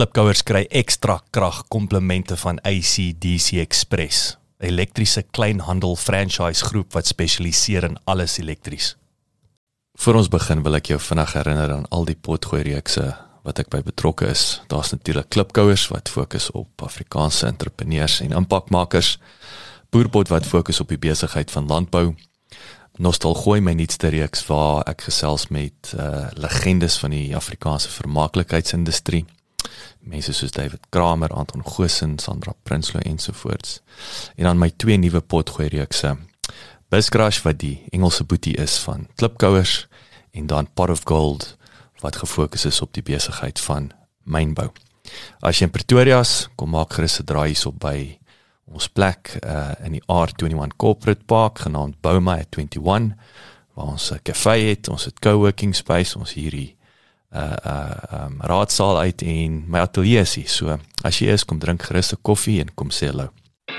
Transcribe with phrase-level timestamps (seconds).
[0.00, 7.84] Klipkouers kry ekstra krag komplemente van ACDC Express, 'n elektriese kleinhandel franchise groep wat spesialiseer
[7.84, 8.96] in alles elektries.
[9.94, 13.68] Voor ons begin wil ek jou vinnig herinner aan al die potgooi reekse wat ek
[13.68, 14.62] by betrokke is.
[14.68, 19.18] Daar's natuurlik Klipkouers wat fokus op Afrikaanse entrepreneurs en impakmakers.
[19.90, 22.14] Boerpot wat fokus op die besigheid van landbou.
[22.96, 29.26] Nostalgooi my nuutste reeks waar ek gesels met uh legendes van die Afrikaanse vermaaklikheidsindustrie
[30.00, 33.80] mense soos David Kramer, Anton Goosen, Sandra Prinsloo ensovoorts.
[34.36, 36.16] En dan my twee nuwe potgooi reekse.
[36.90, 39.86] Buscrash wat die Engelse boetie is van Klipkouers
[40.30, 41.56] en dan Pot of Gold
[42.00, 43.90] wat gefokus is op die besigheid van
[44.24, 44.70] mynbou.
[45.40, 48.18] As jy in Pretoria is, kom maak gerus 'n draai hierop by
[48.70, 53.14] ons plek uh, in die R21 Corporate Park genaamd Bouma 21
[53.74, 56.76] waar ons 'n kafee het, ons het co-working space, ons hierdie
[57.30, 60.48] uh uh um, raadsaal uit en my ateljee is hier.
[60.48, 63.30] So as jy is, kom drink gerus 'n koffie en kom sê hallo.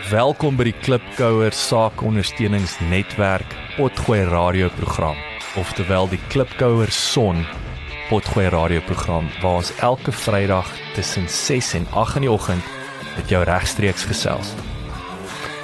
[0.09, 5.17] Welkom by die Klipkouer Saakondersteuningsnetwerk Potgooi radioprogram,
[5.59, 7.45] oftewel die Klipkouer Son
[8.09, 12.63] Potgooi radioprogram waar ons elke Vrydag tussen 6 en 8 in die oggend
[13.16, 14.55] met jou regstreeks gesels.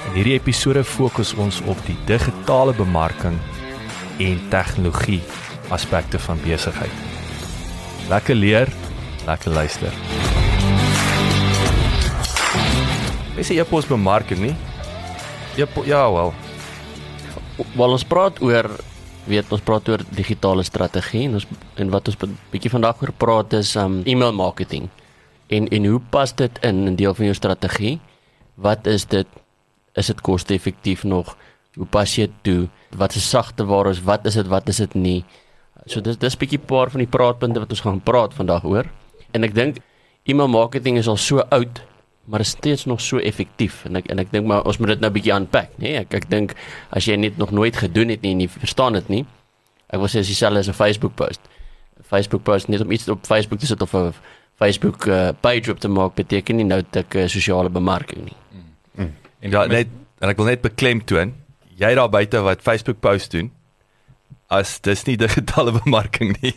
[0.08, 3.38] In hierdie episode fokus ons op die digitale bemarking
[4.18, 5.22] en tegnologie
[5.68, 7.07] aspekte van besigheid.
[8.08, 8.70] Lekker leer,
[9.26, 9.92] lekker luister.
[13.36, 14.54] Is jy epos bemarking nie?
[15.60, 16.32] Epo, ja, wel.
[17.76, 18.70] Wel ons praat oor
[19.28, 21.44] weet ons praat oor digitale strategie en ons
[21.76, 22.16] en wat ons
[22.48, 24.88] bietjie vandag oor praat is um e-mail marketing.
[25.52, 28.00] En en hoe pas dit in 'n deel van jou strategie?
[28.56, 29.26] Wat is dit?
[29.94, 31.36] Is dit koste-effektief nog?
[31.76, 32.68] Hoe pas jy dit toe?
[32.96, 34.00] Wat is sagte waar is?
[34.00, 34.46] Wat is dit?
[34.46, 35.24] Wat is dit nie?
[35.88, 38.88] So dis dis bietjie paar van die praatpunte wat ons gaan praat vandag oor.
[39.32, 39.80] En ek dink
[40.28, 41.82] e-mail marketing is al so oud,
[42.28, 45.04] maar is steeds nog so effektief en ek en ek dink maar ons moet dit
[45.04, 45.94] nou bietjie aanpak, nê?
[45.94, 46.54] Nee, ek ek dink
[46.92, 49.22] as jy dit nog nooit gedoen het nie en jy verstaan dit nie,
[49.88, 51.40] ek wil sê as dieselfde as 'n Facebook post.
[52.04, 54.12] Facebook post net om iets op Facebook te sit of 'n
[54.58, 58.36] Facebook uh, page op te maak beteken nie nou dat ek uh, sosiale bemarking nie.
[58.52, 58.64] Mm.
[59.04, 59.14] Mm.
[59.40, 59.88] En ja, net
[60.18, 61.32] en ek wil net beklemtoon,
[61.78, 63.52] jy daar buite wat Facebook post doen,
[64.48, 66.54] as dis nie digitale bemarking nie.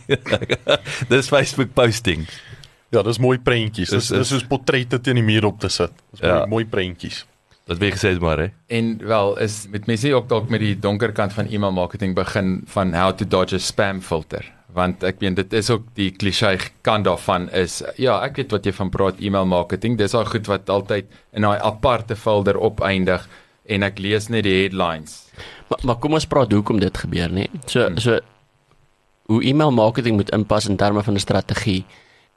[1.13, 2.27] dis Facebook posting.
[2.91, 3.91] Ja, dis mooi prentjies.
[3.93, 5.93] Dis dis soos portrette teen die muur op te sit.
[6.11, 6.43] Dis ja.
[6.51, 7.25] mooi prentjies.
[7.69, 8.47] Wat wie gesê het maar hè.
[8.73, 12.61] En wel is met mense ook dalk met die donker kant van e-mail marketing begin
[12.73, 14.43] van how to dodge a spam filter
[14.75, 16.53] want ek meen dit is ook die klise
[16.85, 20.47] kant daarvan is ja ek weet wat jy van praat e-mail marketing dis al goed
[20.51, 23.27] wat altyd in daai aparte folder opeindig
[23.71, 25.17] en ek lees net die headlines
[25.71, 27.47] Maar, maar kom ons praat hoekom dit gebeur nê.
[27.63, 27.99] So hmm.
[28.03, 28.19] so
[29.31, 31.85] hoe e-mail marketing moet inpas in terme van 'n strategie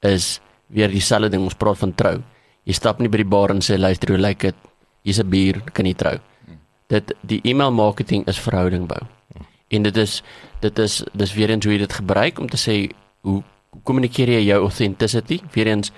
[0.00, 2.22] is weer dieselfde ding ons praat van trou.
[2.64, 4.54] Jy stap nie by die bar en sê luister hoe lyk dit?
[5.02, 6.18] Hier's 'n bier, kan jy trou?
[6.46, 6.58] Hmm.
[6.88, 9.02] Dit die e-mail marketing is verhouding bou.
[9.34, 9.46] Hmm.
[9.68, 10.22] En dit is
[10.60, 13.42] dit is dis weer eens hoe jy dit gebruik om te sê hoe
[13.82, 15.40] kommunikeer jy jou authenticity?
[15.52, 15.92] Weer eens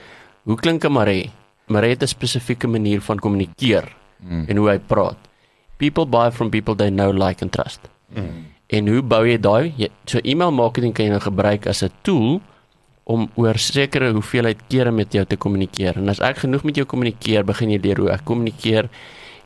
[0.45, 1.31] hoe klink 'n Marie?
[1.67, 3.97] Marie het 'n spesifieke manier van kommunikeer
[4.27, 4.45] hmm.
[4.49, 5.27] en hoe hy praat
[5.79, 7.81] people buy from people they know like and trust.
[8.15, 8.45] Mm.
[8.67, 9.91] En hoe bou jy daai?
[10.11, 12.41] So e-mail marketing kan jy nou gebruik as 'n tool
[13.07, 15.97] om oor sekere hoeveelheid kere met jou te kommunikeer.
[15.97, 18.89] En as ek genoeg met jou kommunikeer, begin jy leer hoe ek kommunikeer.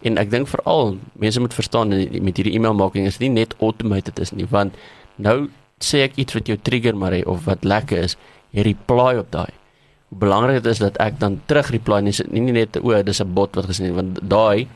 [0.02, 4.18] En ek dink veral mense moet verstaan met hierdie e-mail marketing is nie net automated
[4.18, 4.72] is nie, want
[5.16, 8.16] nou sê ek iets wat jou trigger maar hy of wat lekker is,
[8.56, 9.52] jy reply op daai.
[10.08, 13.68] Belangrik is dat ek dan terug reply nie, nie net o, dis 'n bot wat
[13.68, 14.66] gesê het want daai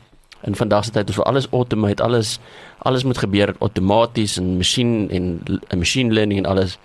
[0.43, 2.39] in vandag se tyd is vir alles automate, alles
[2.85, 6.77] alles moet gebeur outomaties en masjien en 'n machine learning en alles.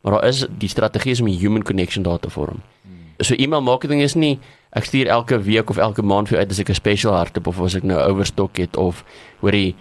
[0.00, 2.62] Maar daar is die strategie is om 'n human connection daar te vorm.
[2.82, 3.24] Hmm.
[3.24, 4.38] So email marketing is nie
[4.70, 7.60] ek stuur elke week of elke maand vir uit as ek 'n special hardop of
[7.60, 9.04] as ek nou overstock het of
[9.40, 9.74] hoorie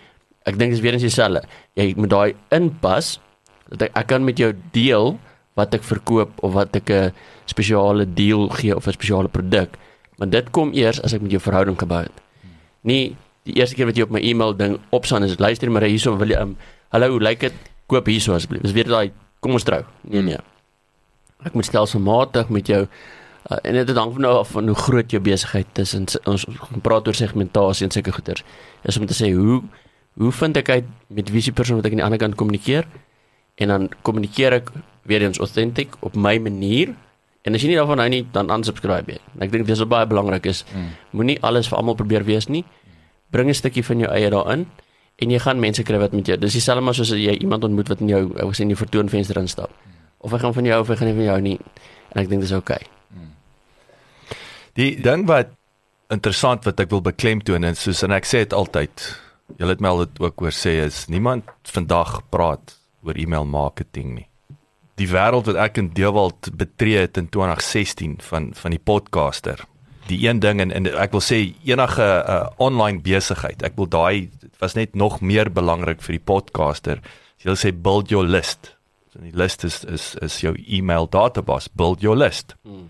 [0.46, 1.44] ek dink dis weer eens dieselfde.
[1.76, 3.20] Jy moet daai inpas
[3.70, 5.20] dat ek, ek kan met jou deel
[5.54, 7.14] wat ek verkoop of wat ek 'n
[7.46, 9.78] spesiale deal gee of 'n spesiale produk.
[10.18, 12.29] Maar dit kom eers as ek met jou verhouding gebou het
[12.88, 13.16] nie
[13.48, 16.32] die eerste keer wat jy op my e-mail ding opstaan is luister maar hierso wil
[16.32, 16.56] jy um,
[16.94, 17.66] hallo hoe lyk dit?
[17.90, 18.62] Koop hierso asseblief.
[18.66, 19.12] Dis weer daai
[19.42, 19.82] kom ons trou.
[20.04, 20.40] Nee nee.
[21.48, 25.22] Ek moet stelselmatig met jou uh, en dit hang nou af van hoe groot jou
[25.24, 26.46] besigheid is en ons
[26.86, 28.44] praat oor segmentasie en sulke goeders.
[28.84, 29.62] Is om te sê hoe
[30.20, 32.88] hoe vind ek uit met wie se persoon wat ek aan die ander kant kommunikeer?
[33.60, 34.74] En dan kommunikeer ek
[35.08, 36.92] weer eens authentic op my manier
[37.50, 39.22] En as jy nie daarvan hou nie, dan unsubscribe jy.
[39.42, 40.62] Ek dink dis baie belangrik is.
[40.70, 40.92] Mm.
[41.18, 42.62] Moenie alles vir almal probeer wees nie.
[43.34, 44.68] Bring 'n stukkie van jou eie daarin
[45.18, 46.38] en jy gaan mense kry wat met jou.
[46.38, 49.38] Dis dieselfde maar soos as jy iemand ontmoet wat in jou ou sien die vertoonvenster
[49.38, 49.70] instap.
[49.70, 49.92] Mm.
[50.20, 51.60] Of hy gaan van jou of hy gaan nie van jou nie.
[52.14, 52.78] En ek dink dis oukei.
[52.78, 52.88] Okay.
[53.18, 53.34] Mm.
[54.74, 55.50] Die ding wat
[56.10, 59.20] interessant wat ek wil beklemtoon en soos en ek sê dit altyd,
[59.58, 64.16] julle het my al dit ook oor sê is niemand vandag praat oor e-mail marketing
[64.16, 64.29] nie.
[65.00, 69.64] Die wêreld wat ek in Deewald betree het in 2016 van van die podcaster.
[70.10, 74.30] Die een ding en, en ek wil sê enige uh, online besigheid, ek wil daai
[74.60, 77.00] was net nog meer belangrik vir die podcaster.
[77.40, 78.74] Jy sê build your list.
[79.14, 82.58] So die list is is is jou e-mail database, build your list.
[82.68, 82.90] Hmm.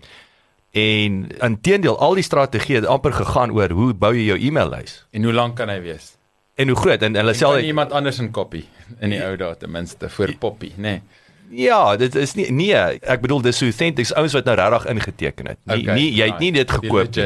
[0.74, 5.26] En intedeel al die strategieë het amper gegaan oor hoe bou jy jou e-maillys en
[5.26, 6.16] hoe lank kan hy wees?
[6.58, 8.66] En hoe groot en hulle sê iemand anders in kopie
[8.98, 10.98] in die ou dae ten minste vir poppy, nê.
[10.98, 11.26] Nee.
[11.50, 15.58] Ja, dit is nie nee, ek bedoel dis authentics ouens wat nou regtig ingeteken het.
[15.66, 17.24] Nie okay, nie jy het nie dit gekoop nie.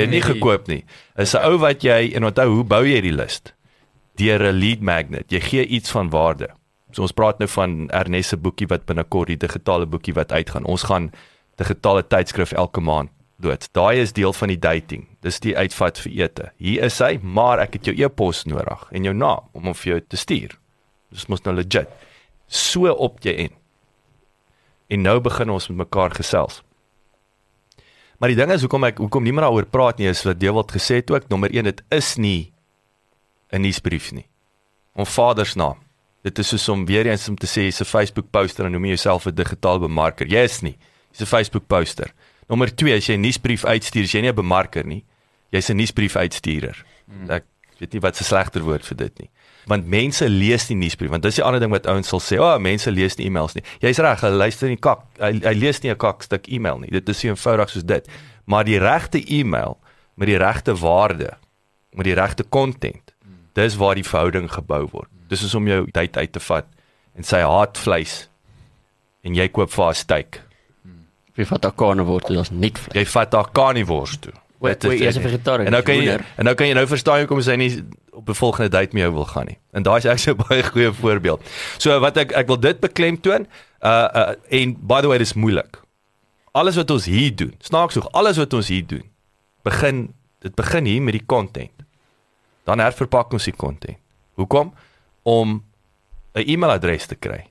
[0.00, 0.84] Jy het nie gekoop nie.
[1.16, 3.42] Is 'n ou wat jy en onthou hoe bou jy die lys?
[4.16, 5.30] Deur 'n lead magnet.
[5.30, 6.48] Jy gee iets van waarde.
[6.92, 10.64] So ons praat nou van Ernest se boekie wat binnekort die digitale boekie wat uitgaan.
[10.64, 11.12] Ons gaan
[11.56, 13.68] digitale tydskrif elke maand dood.
[13.72, 15.06] Daai is deel van die dating.
[15.20, 16.50] Dis die uitvat vir ete.
[16.56, 19.92] Hier is hy, maar ek het jou e-pos nodig en jou naam om hom vir
[19.92, 20.56] jou te stuur.
[21.12, 21.88] Dis mos nou legit.
[22.48, 23.54] So op jy in.
[24.88, 26.62] En nou begin ons met mekaar gesels.
[28.18, 30.72] Maar die ding is hoekom ek hoekom nie meer daaroor praat nie is wat Dewald
[30.72, 32.52] gesê het ook nommer 1 dit is nie
[33.52, 34.26] 'n nuusbrief nie.
[34.94, 35.78] Om Vader se naam.
[36.22, 38.86] Dit is soos om weer eens om te sê jy's 'n Facebook poster en noem
[38.86, 40.26] jouself 'n digitale bemarker.
[40.26, 40.76] Jy is nie.
[41.10, 42.12] Jy's 'n Facebook poster.
[42.48, 45.04] Nommer 2, as jy 'n nuusbrief uitstuur, jy nie 'n bemarker nie.
[45.50, 46.84] Jy's 'n nuusbrief uitstuurder.
[47.06, 47.30] Hmm.
[47.30, 47.44] Ek
[47.78, 49.30] weet nie wat 'n slegter woord vir dit nie.
[49.66, 52.44] Want mense lees nie nuusbrief, want dis die ander ding wat ouens sal sê, "O,
[52.44, 55.02] oh, mense lees nie e-mails nie." Jy's reg, hulle luister nie kak.
[55.18, 56.90] Hy, hy lees nie 'n kak stuk e-mail nie.
[56.90, 58.08] Dit is so eenvoudig soos dit.
[58.46, 59.78] Maar die regte e-mail
[60.16, 61.36] met die regte waarde,
[61.92, 63.14] met die regte content,
[63.54, 65.08] dis waar die verhouding gebou word.
[65.28, 66.66] Dis is om jou tyd uit te vat
[67.16, 68.28] en sy haatvleis
[69.24, 70.46] en jy koop vir haar steak
[71.36, 72.96] Jy vat daai karnewors toe as net vleis.
[72.96, 74.32] Jy vat daai karnewors toe.
[74.58, 75.66] Wat jy is 'n vegetariër.
[75.66, 78.34] En nou kan jy en nou kan jy nou verstaan hoekom sy nie op 'n
[78.34, 79.58] volgende date met jou wil gaan nie.
[79.72, 81.40] En daai is ek so baie goeie voorbeeld.
[81.78, 83.46] So wat ek ek wil dit beklemtoon,
[83.80, 85.80] uh uh en by the way dis moeilik.
[86.52, 89.04] Alles wat ons hier doen, snaaks genoeg, alles wat ons hier doen,
[89.62, 91.72] begin dit begin hier met die content.
[92.64, 93.98] Dan herverpak ons die content.
[94.34, 94.74] Hoekom?
[95.22, 95.64] Om
[96.34, 97.46] 'n e-mailadres te kry.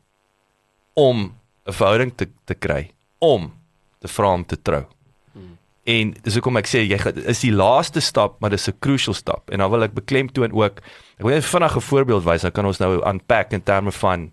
[0.94, 1.36] Om
[1.66, 2.92] 'n verhouding te te kry.
[3.18, 3.54] Om
[4.00, 4.86] te vra om te trou.
[5.86, 6.98] En dis hoekom ek sê jy
[7.30, 9.50] is die laaste stap, maar dis 'n crucial stap.
[9.50, 10.82] En dan wil ek beklemtoon ook,
[11.18, 14.32] ek wil net vinnig 'n voorbeeld wys, dan kan ons nou unpack in terme van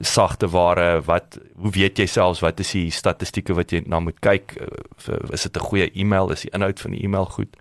[0.00, 4.20] sagte ware, wat hoe weet jy selfs wat is die statistieke wat jy na moet
[4.20, 4.54] kyk?
[5.32, 6.30] Is dit 'n goeie e-mail?
[6.30, 7.56] Is die inhoud van die e-mail goed?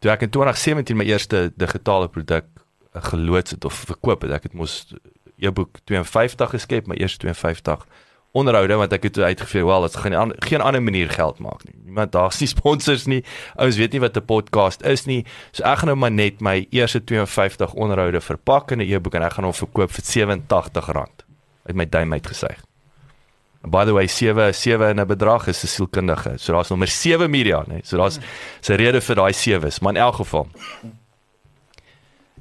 [0.00, 2.44] Toe ek in 2017 my eerste digitale produk
[2.92, 4.94] eh, geloods het of verkoop het, ek het mos
[5.38, 7.86] e-boek 52 geskep, my eerste 52
[8.32, 11.74] onderhoude wat ek het uitgevee, wel, dit gaan geen ander manier geld maak nie.
[11.84, 13.20] Niemand daar's nie sponsors nie.
[13.56, 15.24] Ouens weet nie wat 'n podcast is nie.
[15.52, 19.22] So ek gaan nou maar net my eerste 52 onderhoude verpak in 'n e-boek en
[19.22, 21.24] ek gaan hom verkoop vir R87
[21.66, 22.64] uit my duim uitgesuig.
[23.62, 26.38] By the way, 7 7 in 'n bedrag is 'n sielkundige.
[26.38, 27.80] So daar's nommer 7 media, nê.
[27.84, 28.18] So daar's
[28.68, 30.48] 'n rede vir daai 7's, maar in elk geval.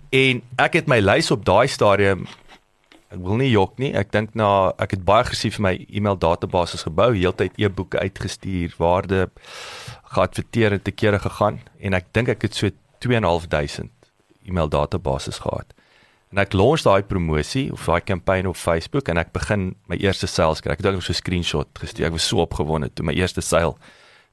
[0.09, 2.25] En ek het my lys op daai stadium
[3.11, 3.91] Ek wil nie jok nie.
[3.97, 9.25] Ek dink na ek het baie aggressief my e-mail databasis gebou, heeltyd e-boeke uitgestuur, waarde
[10.15, 12.71] geadverteer en te kere gegaan en ek dink ek het so
[13.03, 13.91] 2.500
[14.47, 15.75] e-mail databasis gehad.
[16.31, 20.29] En ek launch daai promosie of daai kampanje op Facebook en ek begin my eerste
[20.31, 20.77] sales kry.
[20.77, 22.07] Ek het ook so 'n screenshot gestuur.
[22.07, 23.75] Ek was so opgewonde toe my eerste sale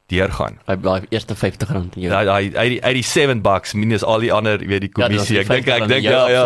[0.07, 0.59] deurgaan.
[0.69, 2.13] Hy bly eerste 50 rand in jou.
[2.13, 5.37] Ja, hy hy hy die 7 bucks minus al die ander, weet die kommissie.
[5.37, 6.45] Ja, ek dink ek dink ja ja.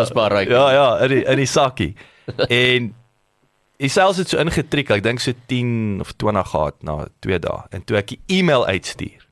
[0.49, 1.93] Ja ja, in die, in die sakkie.
[2.63, 2.91] en
[3.83, 7.65] ek selfs het so ingetrek, ek dink so 10 of 20 gehad na 2 dae.
[7.75, 9.25] En toe ek die e-mail uitstuur,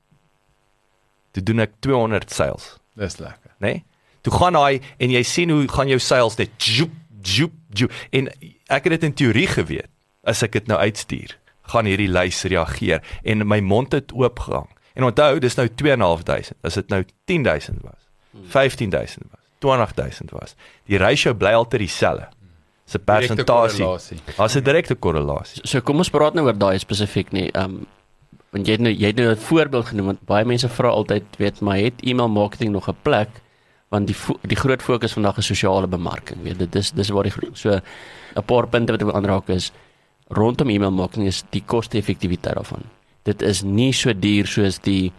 [1.32, 2.76] toe doen ek 200 sales.
[3.00, 3.54] Dis lekker.
[3.60, 3.68] Né?
[3.68, 3.84] Nee?
[4.22, 8.28] Toe gaan hy en jy sien hoe gaan jou sales net joep joep joep en
[8.74, 9.90] ek het dit in teorie geweet
[10.28, 11.34] as ek dit nou uitstuur
[11.72, 14.68] gaan hierdie lys reageer en my mond het oop gehang.
[14.98, 16.52] En onthou, dis nou 2.500.
[16.68, 17.00] As dit nou
[17.32, 18.02] 10.000 was,
[18.52, 20.56] 15.000 was, 20.000 was.
[20.90, 22.28] Die ratio bly altyd dieselfde
[22.92, 23.86] se persentasie.
[24.38, 25.62] As 'n direkte korrelasie.
[25.64, 27.50] So kom ons praat nou oor daai spesifiek nie.
[27.56, 27.86] Um,
[28.52, 31.24] want jy het nou jy het nou 'n voorbeeld genoem want baie mense vra altyd
[31.38, 33.30] weet maar het e-mail marketing nog 'n plek?
[33.90, 34.16] Want die
[34.48, 36.44] die groot fokus vandag is sosiale bemarking.
[36.44, 37.70] Weet dit dis dis waar die so
[38.36, 39.72] 'n paar punte wat ek wil aanraak is
[40.30, 42.84] rondom e-mail marketing is die koste-effektiwiteit daarvan.
[43.24, 45.12] Dit is nie so duur soos die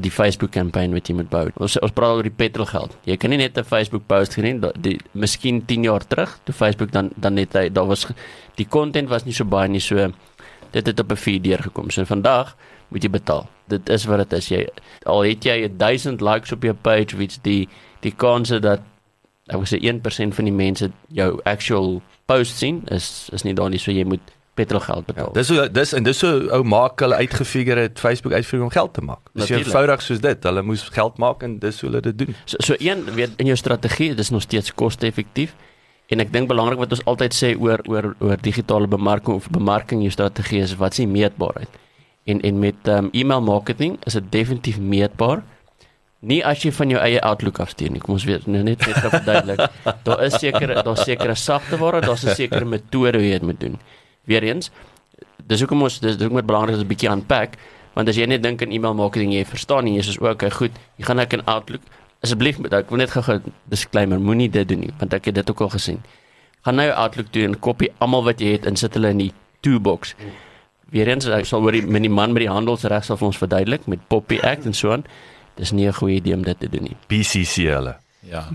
[0.00, 1.44] die Facebook kampanje wat jy moet bou.
[1.56, 2.96] Ons ons praat oor die petrolgeld.
[3.08, 6.54] Jy kan nie net 'n Facebook post gedoen die, die miskien 10 jaar terug toe
[6.54, 8.06] Facebook dan dan net daar was
[8.56, 10.12] die content was nie so baie nie so
[10.72, 11.90] dit het op 'n feed deur gekom.
[11.90, 12.56] So vandag
[12.88, 13.48] moet jy betaal.
[13.68, 14.48] Dit is wat dit is.
[14.48, 14.68] Jy
[15.04, 17.68] al het jy 1000 likes op jou page iets die
[18.00, 18.80] die kans dat
[19.48, 23.70] ek wil sê 1% van die mense jou actual post sien is is nie daar
[23.70, 25.30] nie so jy moet petrolgeld betaal.
[25.30, 28.74] Ja, dis so dis en dis so ou maak hulle uitgefigure het Facebook uitfigure om
[28.74, 29.30] geld te maak.
[29.38, 30.44] Dis eenvoudig soos dit.
[30.50, 32.36] Hulle moes geld maak en dis hoe hulle dit doen.
[32.44, 35.54] So so een weet in jou strategie, dis nog steeds koste-effektief.
[36.08, 40.02] En ek dink belangrik wat ons altyd sê oor oor oor digitale bemarking of bemarking
[40.06, 41.78] jou strategie is wat s'ie meetbaarheid.
[42.28, 45.44] En en met um, e-mail marketing is dit definitief meetbaar.
[46.18, 48.00] Nie as jy van jou eie Outlook afstuur nie.
[48.02, 49.68] Kom ons weet nou net net verduidelik.
[50.08, 53.60] daar is sekere daar sekere sagte ware, daar's 'n sekere metode hoe jy dit moet
[53.60, 53.78] doen
[54.28, 54.70] weer eens
[55.48, 57.56] dis hoekom ons dis ook met belangrik is 'n bietjie aanpak
[57.94, 60.74] want as jy net dink aan e-mail marketing jy verstaan nie jy's ook okay goed
[60.96, 61.82] jy gaan ek in Outlook.
[62.22, 65.60] Asseblief ek wil net gou disclaimer moenie dit doen nie want ek het dit ook
[65.60, 66.02] al gesien.
[66.66, 69.32] Gaan nou Outlook toe en kopie almal wat jy het en sit hulle in die
[69.60, 70.14] toolbox.
[70.90, 73.38] Weer eens ek sal oor die met die man met die handelsreg sal vir ons
[73.38, 75.04] verduidelik met Poppy Act en so aan.
[75.56, 76.96] Dis nie 'n goeie idee om dit te doen nie.
[77.08, 78.46] BCC hulle ja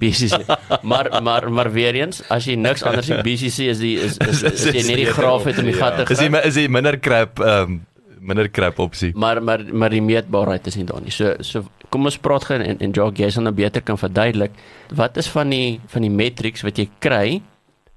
[0.00, 0.40] BCC.
[0.82, 4.42] Maar maar maar weer eens, as jy niks anders sien BCC is die is is,
[4.42, 6.16] is, is jy net die graaf het om die gat te gaan.
[6.16, 7.78] Is jy is jy minder krap ehm um,
[8.20, 9.12] minder krap opsie.
[9.16, 11.12] Maar maar maar die meetbaarheid is nie daar nie.
[11.14, 14.56] So so kom ons praat gou en en Jacques jy sal nou beter kan verduidelik
[14.96, 17.40] wat is van die van die metrics wat jy kry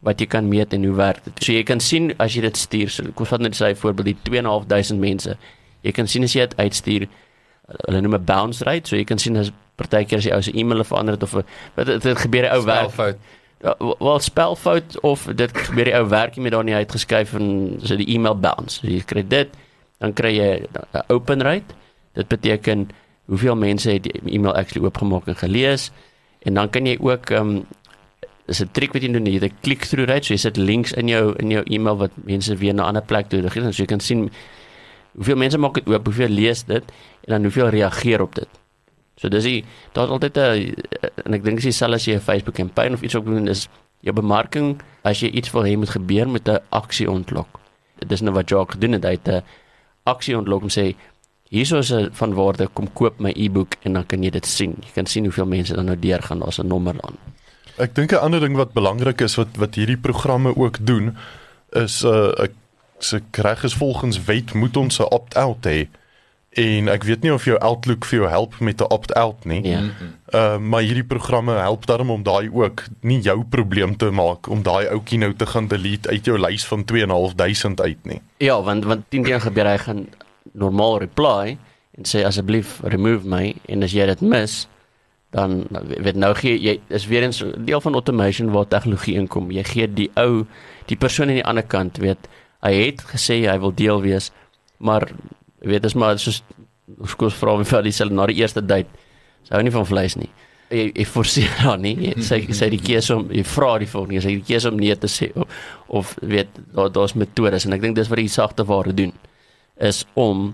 [0.04, 1.44] wat jy kan meet en hoe werk dit.
[1.44, 2.90] So jy kan sien as jy dit stuur.
[2.92, 5.38] So, kom vat net sy voorbeeld die 2.500 mense.
[5.84, 7.08] Jy kan sien as jy dit uitstuur
[7.68, 10.52] hulle noem 'n bounce rate, so jy kan sien as partykeer as jy ou se
[10.52, 13.18] e-mail verander het of wat dit, dit gebeur 'n ou werk.
[13.64, 17.96] Ja, wel spelfout of dit gebeur die ou werkie met daar nie uitgeskuif en so
[17.96, 18.80] die e-mail bounce.
[18.80, 19.50] So jy kry dit,
[20.00, 21.74] dan kry jy 'n open rate.
[22.14, 22.90] Dit beteken
[23.26, 25.92] hoeveel mense het die e-mail actually oopgemaak en gelees
[26.44, 27.66] en dan kan jy ook ehm um,
[28.46, 30.92] is 'n trick wat jy doen, jy het 'n click-through rate, so jy sit links
[30.92, 33.82] in jou in jou e-mail wat mense weer na 'n ander plek toe gaan, so
[33.82, 34.32] jy kan sien
[35.16, 36.84] hoeveel mense maak dit oop, hoeveel lees dit
[37.26, 38.48] en dan hoeveel reageer op dit.
[39.16, 39.64] So dis die
[39.94, 40.74] daar's altyd 'n
[41.26, 43.68] en ek dink dis dieselfde as jy 'n Facebook campaign of iets ook doen is
[44.00, 47.60] jou bemarking as jy iets wil hê moet gebeur met 'n aksie ontlok.
[48.00, 49.44] Dit is nou wat Jock gedoen het, hy het 'n
[50.04, 50.96] aksie ontlok om sê
[51.50, 54.76] hierso is 'n van waarde kom koop my e-boek en dan kan jy dit sien.
[54.82, 57.18] Jy kan sien hoeveel mense dan nou deurgaan, daar's 'n nommer aan.
[57.78, 61.18] Ek dink 'n ander ding wat belangrik is wat wat hierdie programme ook doen
[61.72, 62.52] is uh ek
[63.00, 65.88] se reg is volgens wet moet ons 'n opt-out hê.
[66.54, 69.64] En ek weet nie of jou Outlook vir jou help met 'n opt-out nie.
[69.66, 69.82] Ja.
[70.34, 74.64] Uh maar hierdie programme help daarom om daai ook nie jou probleem te maak om
[74.64, 78.22] daai ouetjie nou te gaan delete uit jou lys van 2.500 uit nie.
[78.38, 80.08] Ja, want want teen ding gebeur hy gaan
[80.52, 81.58] normaal reply
[81.98, 84.68] en sê asseblief remove my en as jy dit mis
[85.34, 85.66] dan
[85.98, 89.52] weet nou gee jy is weer 'n deel van automation waar tegnologie inkom.
[89.52, 90.46] Jy gee die ou
[90.86, 92.30] die persoon aan die ander kant weet
[92.62, 94.32] hy het gesê hy wil deel wees,
[94.78, 95.10] maar
[95.64, 96.42] weet as maar soos
[97.08, 98.90] skoos vra my vir dieselfde na die eerste date.
[99.48, 100.30] Sy hou nie van vleis nie.
[100.74, 101.94] Jy jy forceer haar nie.
[102.10, 104.80] Jy sê sê die keuse om jy vra die volgende, jy sê die keuse om
[104.82, 108.32] nee te sê of, of weet daar daar's metodes en ek dink dis wat die
[108.32, 109.14] sagte ware doen
[109.82, 110.52] is om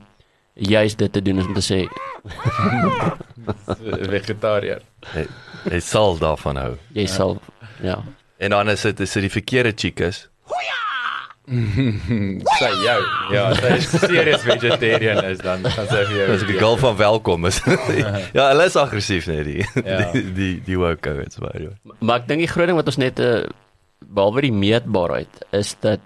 [0.59, 1.83] juist dit te doen om te sê
[4.15, 4.83] vegetariër.
[5.13, 5.25] Hy,
[5.71, 6.73] hy sal daarvan hou.
[6.97, 7.37] Jy sal
[7.83, 8.01] ja.
[8.39, 10.27] En dan is dit is dit die verkeerde chickas.
[10.51, 10.88] Hoja!
[11.49, 12.97] Sy jou.
[13.33, 16.27] Ja, sy is serious vegetarian is dan dan sê vir jou.
[16.33, 17.61] Dis 'n gul van welkom is.
[18.37, 19.97] ja, hulle is aggressief net die, ja.
[20.13, 21.57] die die die workouts maar.
[21.57, 21.73] Ja.
[21.99, 23.47] Maar ek dink die groot ding wat ons net uh,
[24.05, 26.01] behalwe die meetbaarheid is dat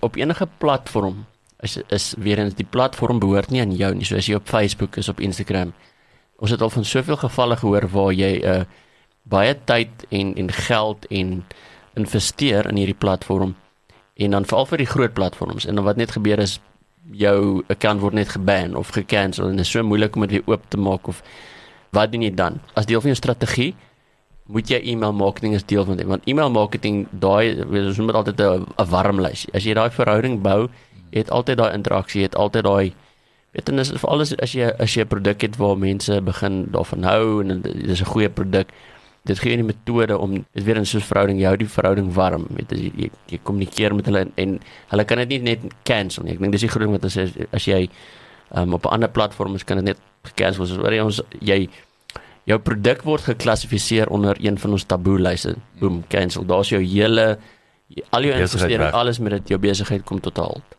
[0.00, 1.26] op enige platform
[1.62, 4.04] is is weer eens die platform behoort nie aan jou nie.
[4.04, 5.74] So as jy op Facebook is, op Instagram.
[6.42, 8.64] Ons het al van soveel gevalle gehoor waar jy 'n uh,
[9.22, 11.44] baie tyd en en geld en
[11.94, 13.54] investeer in hierdie platform
[14.16, 15.66] en dan veral vir die groot platforms.
[15.66, 16.58] En dan wat net gebeur is
[17.12, 20.46] jou account word net geban of gekansel en dit is so moeilik om dit weer
[20.46, 21.22] oop te maak of
[21.94, 22.60] wat doen jy dan?
[22.74, 23.74] As deel van jou strategie
[24.46, 26.06] moet jy e-mail marketing as deel van dit.
[26.06, 30.68] Want e-mail marketing daai ons moet altyd 'n warm lys as jy daai verhouding bou
[31.10, 32.94] jy het altyd daai interaksie jy het altyd daai
[33.56, 36.66] weet en dis vir alles as jy as jy 'n produk het waar mense begin
[36.72, 38.68] daarvan hou en dit is 'n goeie produk
[39.26, 42.46] dit gee 'n metode om dit weer in so 'n verhouding jou die verhouding warm.
[42.50, 46.24] Weet jy jy, jy kommunikeer met hulle en, en hulle kan dit nie net cancel
[46.24, 46.32] nie.
[46.32, 47.88] Ek dink dis die groot ding wat sê as jy
[48.54, 50.70] um, op 'n ander platform is kan dit net gecancel word.
[50.70, 51.68] So ons jy
[52.44, 56.44] jou produk word geklassifiseer onder een van ons taboe lyse boom cancel.
[56.44, 57.38] Daar's jou hele
[58.10, 60.75] al jou investering alles met dit jou besigheid kom tot 'n halt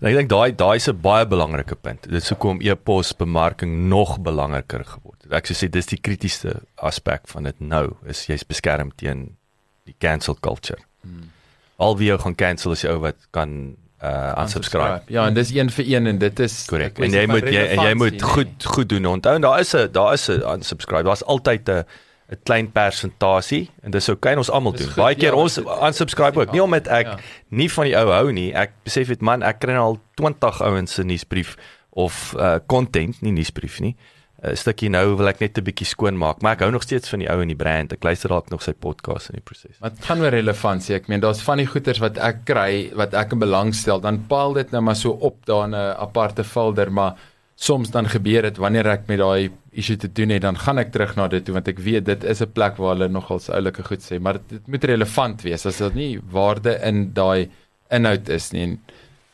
[0.00, 2.08] En ek dink daai daai is 'n baie belangrike punt.
[2.10, 5.26] Dit sou kom e-pos bemarking nog belangriker geword.
[5.30, 9.36] Ek sou sê dis die kritiese aspek van dit nou is jy's beskerm teen
[9.84, 10.78] die cancel culture.
[11.02, 11.30] Hmm.
[11.76, 15.02] Al wie jou gaan cancel is jy ou wat kan uh unsubscribe.
[15.12, 16.98] Ja, en dis een vir een en dit is Korrek.
[16.98, 19.06] En jy moet jy jy moet goed goed doen.
[19.06, 21.04] Onthou daar is 'n daar is 'n unsubscribe.
[21.04, 21.84] Daar's altyd 'n
[22.30, 24.86] 'n klein persentasie en dis okay en ons almal doen.
[24.86, 26.52] goed, Baie keer ja, ons unsubscribe ook.
[26.52, 27.16] Nie omdat ek Ja.
[27.50, 28.52] nie van die ou hou nie.
[28.54, 31.56] Ek besef dit man, ek kry nou al 20 ouens se nuusbrief
[31.90, 33.96] of uh content, nie nuusbrief nie.
[34.42, 37.08] 'n Stukkie nou wil ek net 'n bietjie skoon maak, maar ek hou nog steeds
[37.08, 37.92] van die ou in die brand.
[37.92, 39.76] Ek luister dalk nog sy podcast in die proses.
[39.80, 40.94] Maar dit gaan oor relevantie.
[40.94, 44.24] Ek meen daar's van die goeders wat ek kry wat ek in belang stel, dan
[44.28, 47.14] paal dit nou maar so op daar in 'n aparte folder, maar
[47.56, 50.90] soms dan gebeur dit wanneer ek met daai issue te doen het, dan gaan ek
[50.92, 53.52] terug na dit toe want ek weet dit is 'n plek waar hulle nogal se
[53.52, 55.66] oulike goed sê, maar dit, dit moet relevant wees.
[55.66, 57.48] As dit nie waarde in daai
[57.90, 58.80] inhoud is nie, en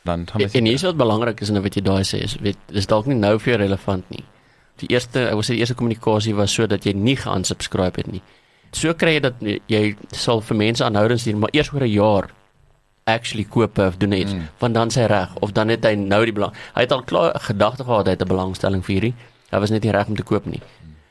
[0.04, 2.58] dan gaan En, en hier's wat belangrik is en wat jy daai sê is weet
[2.66, 4.24] dis dalk nie nou vir jou relevant nie.
[4.76, 8.22] Die eerste ek wil sê die eerste kommunikasie was sodat jy nie ge-unsubscribe het nie.
[8.72, 9.34] So kry jy dat
[9.68, 12.30] jy sal vir mense aanhoudings stuur maar eers oor 'n jaar
[13.06, 14.48] actually koop of doen iets mm.
[14.58, 17.38] want dan sy reg of dan het hy nou die belang hy het al klaar
[17.40, 19.14] gedagte gehad hy het 'n belangstelling vir hierdie
[19.50, 20.62] hy was net nie reg om te koop nie.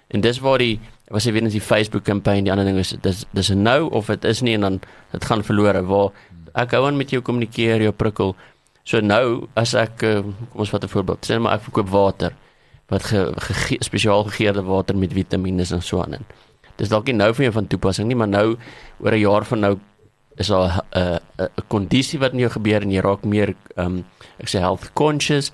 [0.07, 0.79] En dis waar die
[1.11, 3.89] was jy weet as die Facebook kampanje die ander ding is dis dis 'n nou
[3.91, 4.79] of dit is nie en dan
[5.11, 6.11] dit gaan verlore waar
[6.55, 8.35] ek hou aan met jou kommunikeer jou prikkel.
[8.83, 11.25] So nou as ek uh, kom ons vat 'n voorbeeld.
[11.25, 12.33] Sê maar ek verkoop water
[12.87, 16.25] wat ge, ge, spesiaal gegeurde water met vitamiene en so aan in.
[16.77, 18.57] Dis dalk nie nou vir jou van toepassing nie maar nou
[18.99, 19.79] oor 'n jaar van nou
[20.37, 23.55] is daar 'n uh, 'n uh, kondisie wat in jou gebeur en jy raak meer
[23.77, 24.05] um
[24.39, 25.51] ek sê health conscious.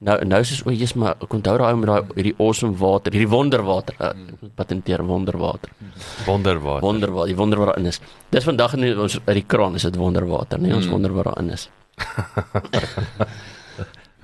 [0.00, 3.12] Nou nou is o, jy's maar ek onthou daai ou met daai hierdie awesome water,
[3.12, 3.94] hierdie wonderwater.
[4.00, 5.70] Uh, ek moet patenteer wonderwater.
[6.26, 6.80] Wonderwaar.
[6.80, 8.00] Wonderwater, die wonder wat daarin is.
[8.32, 10.90] Dis vandag in ons uit die kraan is dit wonderwater, nee, ons Mm.
[10.96, 11.68] wonder wat daarin is.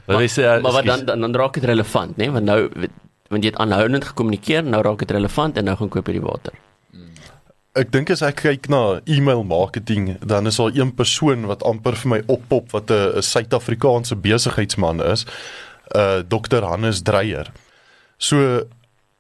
[0.07, 2.17] Wat is uh, Maar wat dan dan, dan raak dit relevant?
[2.17, 2.31] Nee?
[2.31, 2.71] Want nou
[3.29, 6.23] want jy het aanhoudend gekommunikeer, nou raak dit relevant en nou gaan koop jy die
[6.23, 6.53] water.
[7.77, 11.99] Ek dink as ek kyk na e-mail marketing, dan is daar een persoon wat amper
[12.01, 15.27] vir my oppop wat 'n Suid-Afrikaanse besigheidsman is,
[15.95, 16.65] uh Dr.
[16.65, 17.53] Hannes Dreyer.
[18.19, 18.67] So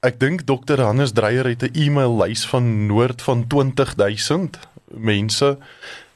[0.06, 0.80] ek dink Dr.
[0.82, 4.58] Hannes Dreyer het 'n e-mail lys van noord van 20000
[4.90, 5.58] mense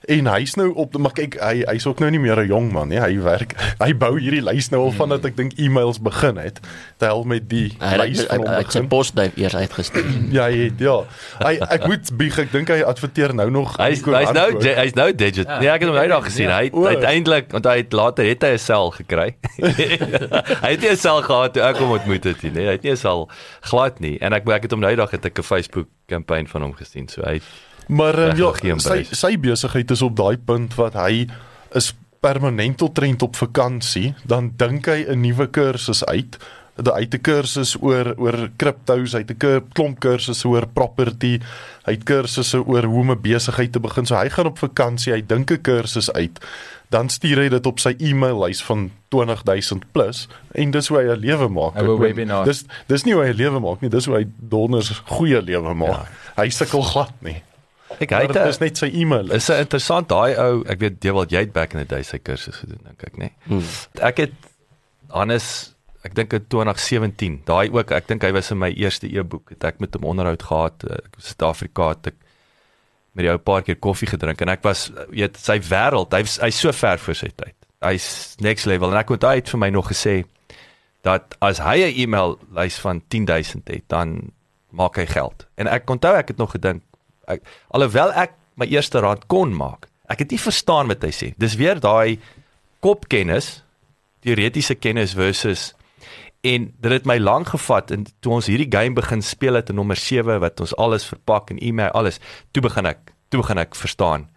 [0.08, 2.88] en hy's nou op maar kyk hy hy's ook nou nie meer 'n jong man
[2.88, 2.98] nie.
[3.00, 3.52] Hy werk
[3.84, 6.60] hy bou hierdie lys nou al vandat ek dink e-mails begin het.
[6.98, 8.88] Tel met die Hy lys het van hom hy het sy begin.
[8.88, 10.04] posduif eers uitgestuur.
[10.36, 11.04] Ja, hy het ja.
[11.42, 13.76] Hy ek moet bieg, ek dink hy adverteer nou nog.
[13.76, 15.46] Hy's hy's nou hy's nou digit.
[15.46, 16.48] Ja, Nee, ek het hom nou daar gesien.
[16.48, 16.58] ja.
[16.58, 19.36] Hy het uiteindelik want hy het later het hy 'n sel gekry.
[20.64, 22.50] hy het nie 'n sel gehad toe ek hom ontmoet het nie.
[22.52, 23.28] Nee, hy het nie 'n sel
[23.60, 24.18] glad nie.
[24.20, 27.08] En ek ek het hom nou dag het ek 'n Facebook kampanje van hom gesien.
[27.08, 27.40] So hy
[27.90, 31.26] Maar um, ja, sy sy besigheid is op daai punt wat hy
[31.74, 36.38] is permanent tot trend op vakansie, dan dink hy 'n nuwe kursus uit.
[36.76, 41.40] Hy het 'n kursus oor oor kriptos, hy het 'n klomp kursusse oor property,
[41.84, 44.06] hy het kursusse oor hoe om 'n besigheid te begin.
[44.06, 46.38] So hy gaan op vakansie, hy dink 'n kursus uit.
[46.90, 51.18] Dan stuur hy dit op sy e-maillys van 20000 plus en dis hoe hy 'n
[51.20, 51.74] lewe maak.
[52.14, 52.44] Meen.
[52.44, 55.74] Dis dis nie hoe hy 'n lewe maak nie, dis hoe hy donders goeie lewe
[55.74, 56.06] maak.
[56.06, 56.42] Ja.
[56.42, 57.42] Hy sukkel glad nie.
[57.98, 59.32] Ek Maar hy dit het is net sy e-mail.
[59.32, 62.18] is 'n interessant daai ou, ek weet Dewald jy het back in the day sy
[62.18, 63.30] kursus gedoen dink ek, nê.
[63.46, 63.64] Hmm.
[64.00, 64.32] Ek het
[65.08, 65.74] Hannes
[66.06, 69.52] ek dink in 2017, daai ook, ek dink hy was in my eerste e-boek.
[69.52, 72.18] Het ek met hom onderhoud gehad, eh, ek was in Suid-Afrika het ek
[73.12, 76.60] met die ou paar keer koffie gedrink en ek was weet sy wêreld, hy's hy's
[76.60, 77.56] so ver voor sy tyd.
[77.82, 80.24] Hy's next level en ek het hy het vir my nog gesê
[81.02, 84.32] dat as hy 'n e-mail lys van 10000 het, dan
[84.70, 85.46] maak hy geld.
[85.56, 86.82] En ek onthou ek het nog gedink
[87.30, 91.32] ek alhoewel ek my eerste rand kon maak, ek het nie verstaan wat hy sê.
[91.40, 92.18] Dis weer daai
[92.84, 93.62] kopkennis,
[94.24, 95.70] teoretiese kennis versus
[96.44, 99.76] en dit het my lank gevat en toe ons hierdie game begin speel het in
[99.76, 102.20] nommer 7 wat ons alles verpak en e-mail alles,
[102.52, 104.28] toe begin ek, toe begin ek verstaan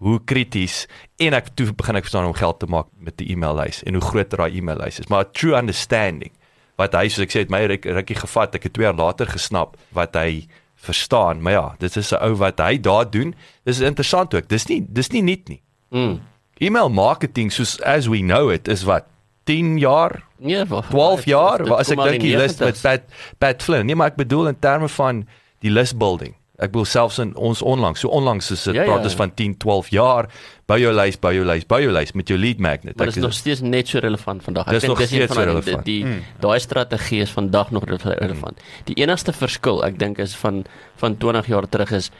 [0.00, 0.86] hoe krities
[1.20, 4.04] en ek toe begin ek verstaan om geld te maak met die e-maillys en hoe
[4.04, 5.10] groter daai e-maillys is.
[5.12, 6.32] Maar 'n true understanding
[6.78, 8.54] wat hy soos ek sê het my ruk- rukkie gevat.
[8.54, 10.46] Ek het 2 jaar later gesnap wat hy
[10.80, 11.42] verstaan.
[11.42, 13.34] Maar ja, dit is 'n ou wat hy daar doen.
[13.64, 14.48] Dis interessant ook.
[14.48, 15.62] Dis nie dis nie nuut nie.
[15.90, 16.20] Mm.
[16.58, 19.04] E-mail marketing soos as we know it is wat
[19.44, 22.58] 10 jaar, Nee, wa- 12 jaar, dit as ek dink in die lys 90s.
[22.60, 23.00] met Pat
[23.38, 23.86] Pat Flynn.
[23.86, 25.26] Nee, maar ek bedoel in terme van
[25.60, 26.34] die list building.
[26.60, 29.18] Ek bedoel selfs in ons onlangs, so onlangs is dit Ja, ja, praat ons ja.
[29.22, 30.28] van 10, 12 jaar.
[30.68, 32.96] Bou jou lys, bou jou lys, bou jou lys met jou lead magnet.
[32.96, 34.68] Maar Ek dit is nog steeds net so relevant vandag.
[34.68, 35.78] Dis nog een steeds van so die-.
[35.84, 38.60] Die, die daai strategie is vandag nog re- relevant.
[38.84, 40.64] Die enigste verskil, ek dink is van
[41.00, 42.10] van 20 jaar terug is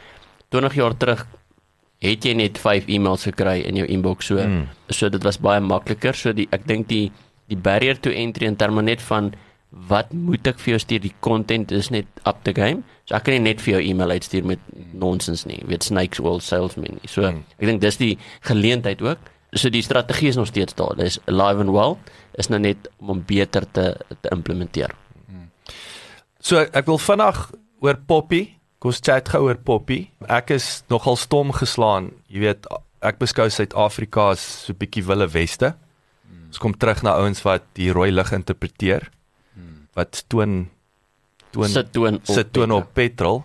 [0.51, 1.27] 20 jaar terug
[2.01, 4.41] het jy net 5 e-mails gekry in jou inbox so.
[4.41, 4.65] Mm.
[4.89, 6.17] So dit was baie makliker.
[6.17, 7.11] So die ek dink die
[7.51, 9.33] die barrier to entry in terme net van
[9.91, 12.83] wat moet ek vir jou stuur die content is net up the game.
[13.11, 14.61] So ek kan nie net vir jou e-mail uitstuur met
[14.95, 15.59] nonsens nie.
[15.67, 17.09] Weet snakes oil salesmen nie.
[17.11, 17.43] So Mm.
[17.59, 19.19] ek dink dis die geleentheid ook
[19.53, 20.95] so die strategie is nog steeds daar.
[20.97, 21.97] Dit is live and well
[22.39, 24.95] is nou net om hom beter te te implementeer.
[26.41, 27.51] So ek wil vinnig
[27.83, 28.45] oor Poppy.
[28.81, 30.11] Kom ons chat gou oor Poppy.
[30.29, 32.13] Ek is nogal stom geslaan.
[32.29, 32.67] Jy weet,
[33.03, 35.75] ek beskou Suid-Afrika as so 'n bietjie wille weste.
[36.47, 39.11] Ons kom terug na ouens wat die rooi lig interpreteer.
[39.95, 40.71] Wat toon
[41.51, 42.27] toon Sit toon op.
[42.27, 43.45] sit toon op petrol.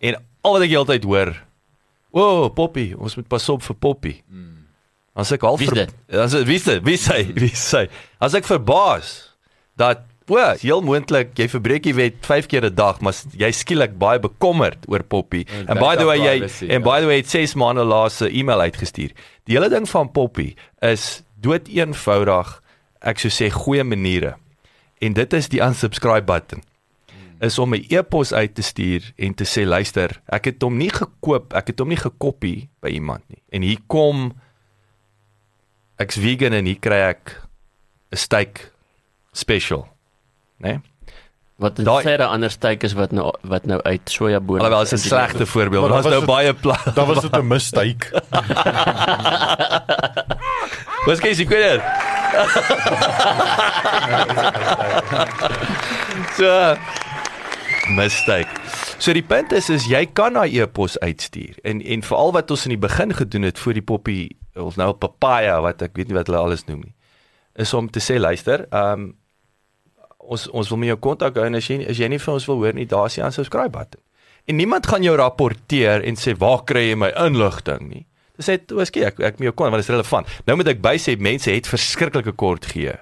[0.00, 1.34] En al wat ek heeltyd hoor,
[2.10, 4.22] "Wow, Poppy, ons moet pas op vir Poppy."
[5.14, 5.60] As ek half?
[6.12, 7.88] As ek wie sê, wie sê, wie sê.
[8.20, 9.32] As ek verbaas
[9.76, 13.96] dat o, heel moontlik jy verbreek die wet 5 keer 'n dag, maar jy skielik
[13.98, 15.44] baie bekommerd oor Poppy.
[15.48, 16.84] En En by the way jy privacy, en ja.
[16.84, 19.10] by the way het 6 maande laas 'n e-mail uitgestuur.
[19.46, 22.60] Die hele ding van Poppy is dood eenvoudig,
[23.00, 24.34] ek sou sê goeie maniere.
[25.00, 26.62] En dit is die unsubscribe button
[27.40, 30.90] is om 'n e-pos uit te stuur en te sê luister, ek het hom nie
[30.90, 33.42] gekoop, ek het hom nie gekopie by iemand nie.
[33.50, 34.32] En hier kom
[35.98, 37.42] ek's vegan en hier kry ek
[38.12, 38.72] 'n steak
[39.32, 39.88] special,
[40.58, 40.68] né?
[40.68, 40.80] Nee?
[41.58, 44.58] Wat 'n Daai- verre ander steek is wat nou wat nou uit sojabone.
[44.60, 48.10] Alhoewel is 'n slegte voorbeeld, daar's nou was baie pla- Dan was dit 'n mistake.
[51.06, 51.78] Wat sê jy kwer?
[56.36, 56.76] so
[57.88, 58.50] mistake.
[58.98, 62.66] So die punt is is jy kan daai e-pos uitstuur en en veral wat ons
[62.66, 64.20] in die begin gedoen het vir die poppy
[64.56, 66.96] of nou papaya wat ek weet nie wat hulle alles noem nie
[67.56, 69.14] is om te sê luister, ehm um,
[70.26, 72.46] ons ons wil met jou kontak hou en as jy as jy nie vir ons
[72.50, 74.00] wil hoor nie, daar is die unsubscribe button.
[74.50, 78.02] En niemand gaan jou rapporteer en sê waar kry jy my inligting nie.
[78.36, 80.32] Dis net ooskie ek ek met jou kon want dit is relevant.
[80.48, 82.96] Nou moet ek bysê mense het verskriklike kort gee.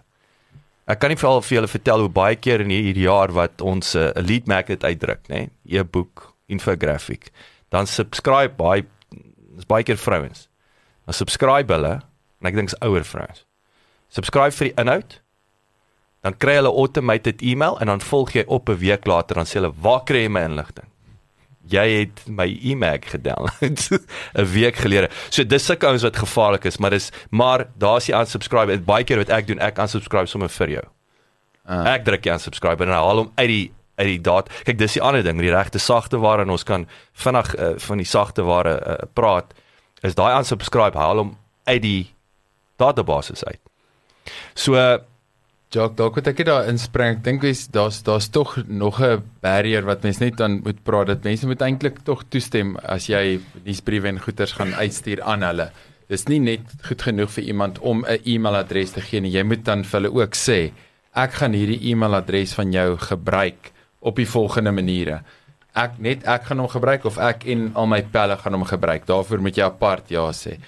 [0.85, 3.63] Ek kan nie vir al vir julle vertel hoe baie keer in hierdie jaar wat
[3.65, 5.49] ons 'n uh, lead magnet uitdruk, nê?
[5.49, 5.79] Nee?
[5.81, 7.31] E-boek, infographic.
[7.73, 8.85] Dan subscribe baie
[9.57, 10.49] is baie keer vrouens.
[11.07, 12.01] Dan subscribe hulle
[12.41, 13.47] en ek dink is ouer vrouens.
[14.09, 15.21] Subscribe vir die inhoud.
[16.21, 19.61] Dan kry hulle automated e-mail en dan volg jy op 'n week later dan sê
[19.61, 20.89] hulle, "Waar kry jy my inligting?"
[21.73, 23.87] Jy het my e-mag gedownload
[24.41, 25.09] 'n week gelede.
[25.31, 28.73] So dis sulke ouens wat gevaarlik is, maar dis maar daar's die unsubscribe.
[28.73, 30.85] En baie keer wat ek doen, ek unsubscribe sommer vir jou.
[31.65, 31.95] Ah.
[31.95, 34.51] Ek druk die unsubscribe en haal hom uit die uit die daad.
[34.67, 38.01] Kyk, dis die ander ding, die regte sagte ware en ons kan vinnig uh, van
[38.03, 39.55] die sagte ware uh, praat.
[40.03, 42.15] Is daai unsubscribe haal hom uit die
[42.77, 43.61] database uit.
[44.55, 44.99] So uh,
[45.75, 47.17] Jock, dalk wat ek net daar inspring.
[47.17, 51.07] Ek dink dis daar's daar's tog nog 'n barrier wat mens net aan moet praat
[51.07, 55.71] dat mense moet eintlik tog toestem as jy nuusbriewe en goeders gaan uitstuur aan hulle.
[56.09, 59.33] Dis nie net goed genoeg vir iemand om 'n e-mailadres te gee nie.
[59.33, 60.71] Jy moet dan vir hulle ook sê
[61.13, 65.23] ek gaan hierdie e-mailadres van jou gebruik op die volgende maniere.
[65.75, 69.07] Ek net ek gaan hom gebruik of ek en al my pelle gaan hom gebruik.
[69.07, 70.59] Daarvoor moet jy apart ja sê.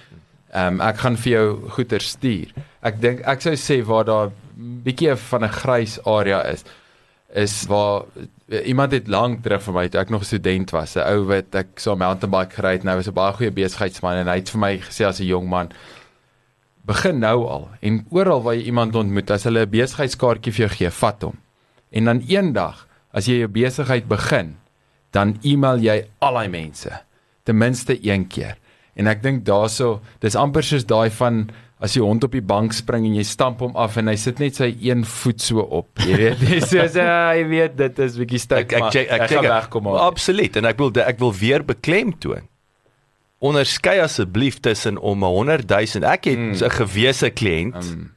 [0.53, 2.51] Ehm um, ek gaan vir jou goeder stuur.
[2.81, 6.63] Ek dink ek sou sê waar daar bietjie van 'n grys area is
[7.33, 8.05] is waar
[8.47, 11.79] iemand het lank terug vir my toe ek nog student was, 'n ou wat ek
[11.79, 14.49] so 'n mountain bike gery het, nou was 'n baie goeie besigheidsman en hy het
[14.49, 15.69] vir my gesê as 'n jong man
[16.85, 20.69] begin nou al en oral waar jy iemand ontmoet, as hulle 'n besigheidskaartjie vir jou
[20.69, 21.37] gee, vat hom.
[21.91, 24.55] En dan eendag, as jy jou besigheid begin,
[25.11, 27.01] dan e-mail jy al daai mense
[27.43, 28.57] ten minste een keer.
[28.95, 32.73] En ek dink daaroor, dis amper soos daai van as jy hond op die bank
[32.73, 35.87] spring en jy stamp hom af en hy sit net sy een voet so op.
[36.01, 38.59] Jy weet, dis soos uh, jy weet dit is bietjie styf.
[38.65, 39.87] ek ek check ek gaan check wegkom.
[39.87, 42.47] Absoluut en ek wil ek wil weer beklemtoon.
[43.39, 46.69] Onderskei asseblief tussen om 'n 100 000 ek het 'n Mm.
[46.79, 48.09] gewese kliënt Mm,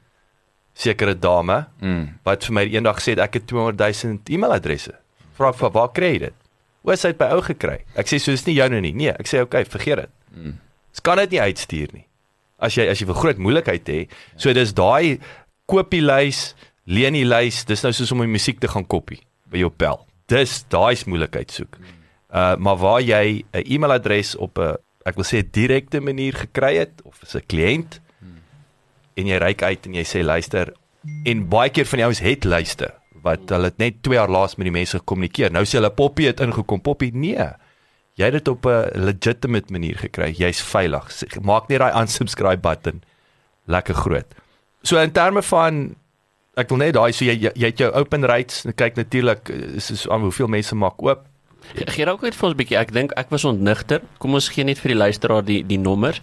[0.73, 2.09] sekere dame mm.
[2.23, 4.93] wat vir my eendag sê ek het 200 000 e-mailadresse.
[5.37, 6.33] Vra ek vir waar kry jy dit?
[6.81, 7.79] Hoe is dit by ou gekry?
[7.95, 8.91] Ek sê so dis nie joune nie.
[8.93, 10.09] Nee, ek sê okay, vergeet dit.
[10.35, 10.57] Mm.
[10.95, 12.05] Jy kan dit nie uitstuur nie.
[12.61, 15.19] As jy as jy 'n groot moeilikheid het, so dis daai
[15.65, 16.53] kopielys,
[16.85, 19.21] lenielys, dis nou soos om die musiek te gaan kopie
[19.51, 20.05] by jou pel.
[20.27, 21.77] Dis daai is moeilikheid soek.
[22.31, 27.01] Uh maar waar jy 'n e-mailadres op 'n ek wil sê direkte manier gekry het
[27.03, 27.99] of is 'n kliënt
[29.17, 30.73] en jy reik uit en jy sê luister
[31.25, 34.55] en baie keer van die ouens het luister wat hulle het net 2 jaar laas
[34.57, 35.51] met die mense gekommunikeer.
[35.53, 36.81] Nou sê hulle Poppy het ingekom.
[36.81, 37.45] Poppy, nee.
[38.21, 40.29] Jy het dit op 'n legitimate manier gekry.
[40.37, 41.09] Jy's veilig.
[41.41, 43.01] Maak net daai unsubscribe button
[43.65, 44.29] lekker groot.
[44.83, 45.95] So in terme van
[46.59, 48.65] ek wil net daai so jy jy jy het jou open rates.
[48.75, 51.25] Kyk natuurlik is is aan hoeveel mense maak oop.
[51.73, 52.77] Gee ook net vir ons 'n bietjie.
[52.77, 54.01] Ek dink ek was ontnigter.
[54.17, 56.21] Kom ons gee net vir die luisteraar die die nommer.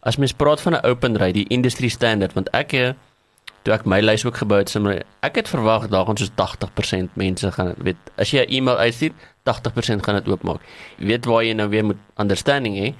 [0.00, 2.92] As mens praat van 'n open rate, die industry standard, want ek eh,
[3.64, 6.30] toe ek my lys ook gebou het, sê maar ek het verwag daar gaan soos
[6.36, 9.12] 80% mense gaan weet as jy 'n e-mail uitstuur,
[9.44, 10.60] 80% gaan dit oopmaak.
[10.98, 12.94] Jy weet waar jy nou weer moet understanding hê.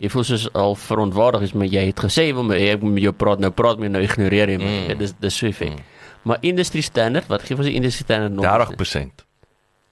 [0.00, 3.12] jy voel soos al verontwaardig is maar jy het gesê wil my ek met jou
[3.12, 4.88] praat nou praat my nou ignoreer jy my Mm.
[4.92, 4.98] mm.
[4.98, 5.78] dis dis so effek mm.
[6.24, 9.24] maar industry standard wat gee ons die industry standard nog 30%.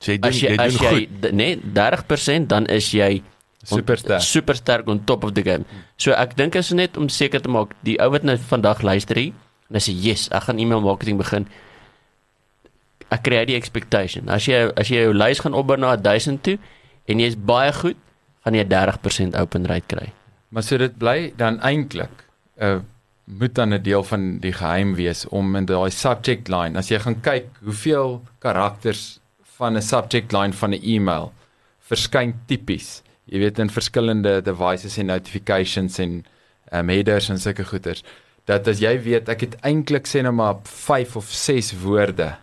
[0.01, 1.33] So jy doen as jy jy as doen jy goed.
[1.33, 3.23] nee 30% dan is jy
[3.71, 4.21] on- Superster.
[4.21, 5.65] super sterk on top of the game.
[5.97, 9.17] So ek dink is net om seker te maak die ou wat nou vandag luister
[9.17, 9.33] hier
[9.73, 11.49] en hy sê yes, ek gaan e-mail marketing begin.
[13.09, 14.29] Ek kry die expectation.
[14.29, 16.59] As jy as jy jou lys gaan opbou na 1000 toe
[17.09, 17.97] en jy's baie goed,
[18.45, 20.13] gaan jy 30% open rate kry.
[20.53, 22.13] Maar so dit bly dan eintlik
[22.61, 22.81] 'n uh,
[23.25, 26.99] moet dan 'n deel van die geheim wees om in daai subject line as jy
[26.99, 29.21] gaan kyk hoeveel karakters
[29.57, 31.33] van 'n subject line van 'n e-mail
[31.79, 33.03] verskyn tipies.
[33.25, 36.25] Jy weet in verskillende devices en notifications en
[36.73, 38.03] um, headers en sulke goeters.
[38.47, 42.37] Dat as jy weet ek het eintlik sê nou maar 5 of 6 woorde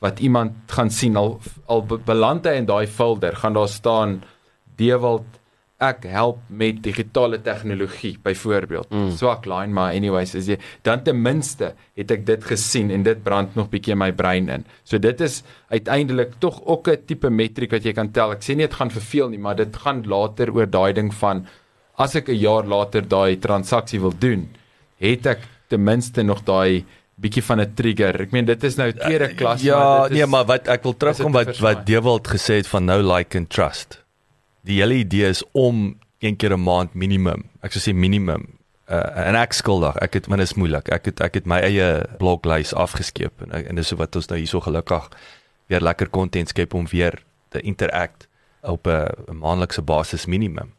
[0.00, 4.22] wat iemand gaan sien al al be- beland hy in daai folder gaan daar staan
[4.76, 5.24] Dewald
[5.80, 8.88] ek help met digitale tegnologie byvoorbeeld.
[8.90, 8.98] Mm.
[9.04, 9.10] Mm.
[9.16, 13.22] Swak line maar anyways is jy dan ten minste het ek dit gesien en dit
[13.22, 14.64] brand nog bietjie in my brein in.
[14.84, 18.32] So dit is uiteindelik tog ook 'n tipe metriek wat jy kan tel.
[18.32, 21.46] Ek sê nie dit gaan verveel nie, maar dit gaan later oor daai ding van
[21.96, 24.48] as ek 'n jaar later daai transaksie wil doen,
[24.98, 26.84] het ek ten minste nog daai
[27.18, 28.20] bietjie van 'n trigger.
[28.20, 30.96] Ek meen dit is nou tweede klas Ja, dit is, nee, maar wat ek wil
[30.96, 31.86] terugkom wat wat?
[31.86, 34.04] Dewald gesê het van nou like and trust.
[34.62, 37.44] Die hele idee is om een keer 'n maand minimum.
[37.62, 38.58] Ek sou sê minimum.
[38.90, 39.96] Uh, en ek skuldig.
[39.96, 40.88] Ek het maar dit is moeilik.
[40.88, 44.60] Ek het ek het my eie bloglys afgeskeep en en dis wat ons nou hierso
[44.60, 45.08] gelukkig
[45.68, 48.28] weer lekker content skep om weer te interact
[48.62, 50.72] op 'n maandelikse basis minimum.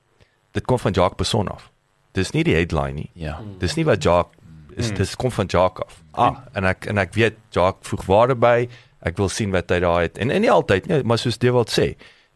[0.52, 1.70] Dit kom van Jacques Besson af.
[2.18, 3.10] Dis nie die headline nie.
[3.14, 3.40] Ja.
[3.60, 4.38] Dis nie wat Jacques
[4.80, 6.02] is dis kom van Jacques af.
[6.12, 8.68] Ah, en ek en ek weet Jacques voeg waarde by.
[9.06, 10.18] Ek wil sien wat hy daar het.
[10.18, 11.94] En, en nie altyd nie, maar soos Dewald sê,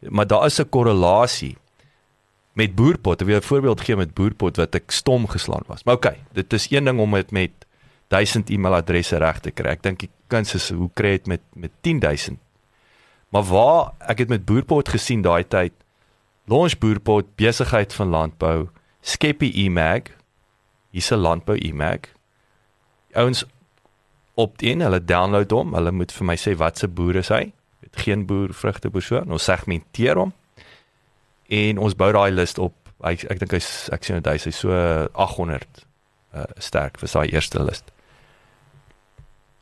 [0.09, 1.57] maar daar is 'n korrelasie
[2.53, 3.21] met boerpot.
[3.21, 5.83] Ek wil 'n voorbeeld gee met boerpot wat ek stom geslaan was.
[5.83, 7.51] Maar okay, dit is een ding om dit met
[8.07, 9.71] 1000 e-mailadresse reg te kry.
[9.71, 12.39] Ek dink die kuns is hoe kry dit met met 10000.
[13.29, 15.73] Maar waar ek het met boerpot gesien daai tyd
[16.45, 18.69] launch boerpot besigheid van landbou
[19.03, 20.13] skep die e-mag.
[20.95, 22.09] Hier's 'n landbou e-mag.
[23.13, 23.43] Ouens
[24.33, 25.73] opt-in hulle download hom.
[25.73, 27.51] Hulle moet vir my sê wat se boer is hy.
[27.81, 29.31] Het geen boer vrugte persoon.
[29.31, 30.33] Ons segmenteer hom.
[31.47, 32.73] En ons bou daai lys op.
[33.03, 34.71] Hy, ek dink hy's ek sien dit hy's so
[35.13, 35.85] 800
[36.33, 37.83] uh, sterk vir sy eerste lys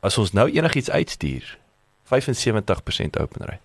[0.02, 1.56] as ons nou enigiets uitstuur
[2.10, 3.62] 75% open rate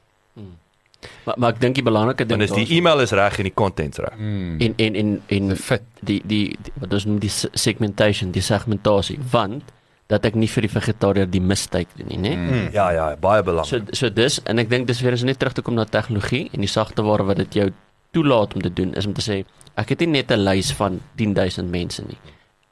[1.25, 3.97] Maar maar ek dink die belangrike ding as die e-mail is reg en die content
[3.97, 4.59] reg Mm.
[4.61, 5.81] en en en en Die fit.
[6.01, 9.63] die die, wat ons noem die se- segmentation, die segmentasie, want
[10.07, 12.35] dat ek nie vir die vegetariër die mistake doen nie, né?
[12.35, 12.69] Mm.
[12.73, 15.53] Ja ja baie So belangrik so dis en ek dink dis weer eens net terug
[15.53, 17.69] te kom na tegnologie en die sagte ware wat dit jou
[18.13, 19.43] toelaat om te doen is om te sê
[19.75, 22.17] ek het nie net 'n lys van 10000 mense nie.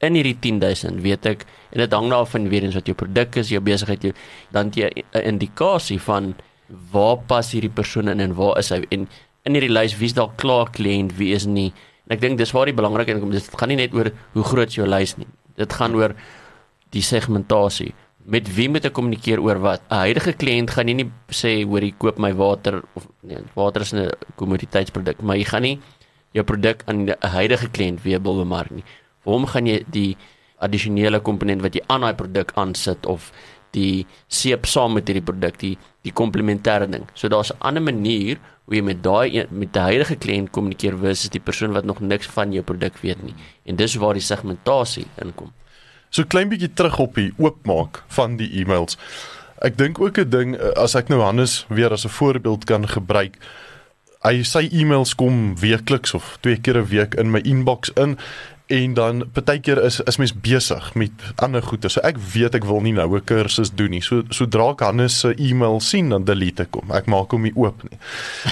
[0.02, 2.96] In hierdie 10000 weet ek en dit hang nou af van weer eens wat jou
[2.96, 4.14] produk is, jou besigheid, jou
[4.52, 6.36] dan jy 'n indikasie van
[6.68, 9.08] waar pas hierdie persoon in en waar is hy en
[9.46, 11.72] in hierdie lys wie's dalk klaar kliënt, wie is nie.
[12.06, 13.34] En ek dink dis waar die belangrike ding kom.
[13.34, 15.28] Dit gaan nie net oor hoe groot is jou lys nie.
[15.58, 16.16] Dit gaan oor
[16.94, 17.94] die segmentasie.
[18.26, 19.82] Met wie moet ek kommunikeer oor wat?
[19.90, 23.82] 'n Huidige kliënt gaan jy nie sê hoor jy koop my water of nee, water
[23.82, 25.80] is 'n kommoditeitsproduk, maar jy gaan nie
[26.34, 28.84] jou produk aan 'n huidige kliënt weer wil bemark nie.
[29.24, 30.18] Vir hom gaan jy die
[30.58, 33.32] addisionele komponent wat jy aan daai produk aansit of
[33.76, 37.08] die seep saam met hierdie produk, die die komplementêre ding.
[37.14, 41.30] So daar's 'n ander manier hoe jy met daai met die huidige kliënt kommunikeer versus
[41.30, 43.36] die persoon wat nog niks van jou produk weet nie.
[43.66, 45.52] En dis waar die segmentasie inkom.
[46.10, 48.98] So klein bietjie terug op die oopmaak van die e-mails.
[49.62, 52.88] Ek dink ook 'n ding eh, as ek nou Hannes weer as 'n voorbeeld kan
[52.88, 53.38] gebruik.
[54.24, 58.18] Hy sy e-mails kom weekliks of twee keer 'n week in my inbox in
[58.68, 61.90] en dan partykeer is is mens besig met ander goede.
[61.90, 64.02] So ek weet ek wil nie nou 'n kursus doen nie.
[64.02, 66.92] So sodra ek Hannes se e-mail sien dan delete ek hom.
[66.92, 68.00] Ek maak hom nie oop nie.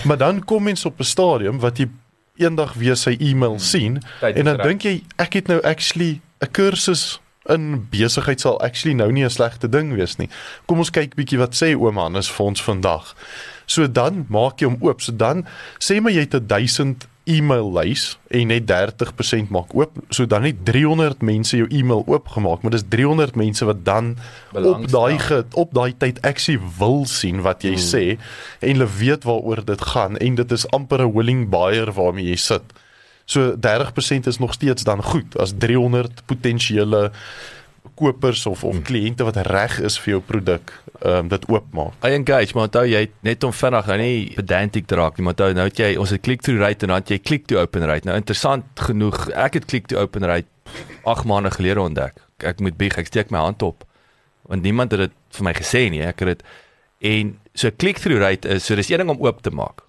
[0.05, 1.89] Maar dan kom mens op 'n stadium wat jy
[2.37, 6.51] eendag weer sy e-mail sien Tyd en dan dink jy ek het nou actually 'n
[6.51, 10.29] kursus in besigheid sal actually nou nie 'n slegte ding wees nie.
[10.65, 13.15] Kom ons kyk bietjie wat sê oom Hannes vir ons vandag.
[13.65, 15.01] So dan maak jy hom oop.
[15.01, 15.45] So dan
[15.79, 19.97] sê maar jy het 'n 1000 e-mail lys en net 30% maak oop.
[20.09, 24.15] So dan het 300 mense jou e-mail oopgemaak, maar dis 300 mense wat dan
[24.51, 24.99] op Belangstel.
[24.99, 27.87] daai ge- op daai tyd actually wil sien wat jy hmm.
[27.93, 28.03] sê
[28.59, 32.35] en hulle weet waaroor dit gaan en dit is amper 'n willing buyer waarmee jy
[32.35, 32.63] sit.
[33.25, 37.11] So 30% is nog steeds dan goed as 300 potensiële
[37.95, 40.71] kopers of of kliënte wat reg is vir jou produk
[41.03, 41.97] ehm um, dit oopmaak.
[42.05, 45.35] I engage, maar onthou jy net om vinnig nou nie pedantic te raak nie, maar
[45.35, 47.59] onthou nou het jy ons het click through rate en dan het jy click to
[47.59, 48.07] open rate.
[48.07, 50.47] Nou interessant genoeg, ek het click to open rate
[51.03, 52.21] 8 maande gelede ontdek.
[52.43, 53.83] Ek moet bieg, ek steek my hand op.
[54.49, 56.01] Want niemand het dit vir my gesê nie.
[56.07, 56.45] Ek het dit
[57.03, 59.82] en so click through rate is so dis een ding om oop te maak.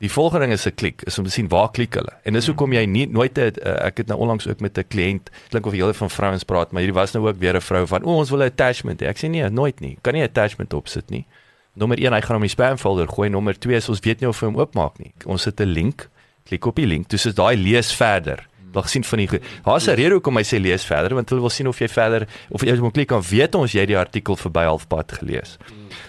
[0.00, 2.12] Die volgende ding is 'n klik, is om te sien waar klik hulle.
[2.24, 4.84] En dis hoekom jy nie nooit 'n uh, ek het nou onlangs ook met 'n
[4.88, 7.60] kliënt, klink of jy hele van vrouens praat, maar hierdie was nou ook weer 'n
[7.60, 9.98] vrou van, "O, ons wil 'n attachment hê." Ek sê nee, nooit nie.
[10.00, 11.26] Kan nie 'n attachment opsit nie.
[11.74, 13.28] Nommer 1, hy gaan hom in die spam folder gooi.
[13.28, 15.12] Nommer 2 is ons weet nie of hy hom oopmaak nie.
[15.26, 16.08] Ons sit 'n link,
[16.44, 17.08] klik op die link.
[17.08, 18.46] Dis is daai lees verder.
[18.72, 21.50] Wil gesien van die Daar's 'n rede hoekom hy sê lees verder, want hulle wil
[21.50, 24.64] sien of jy verder of jy moet klik aan weet ons jy die artikel verby
[24.64, 25.58] halfpad gelees.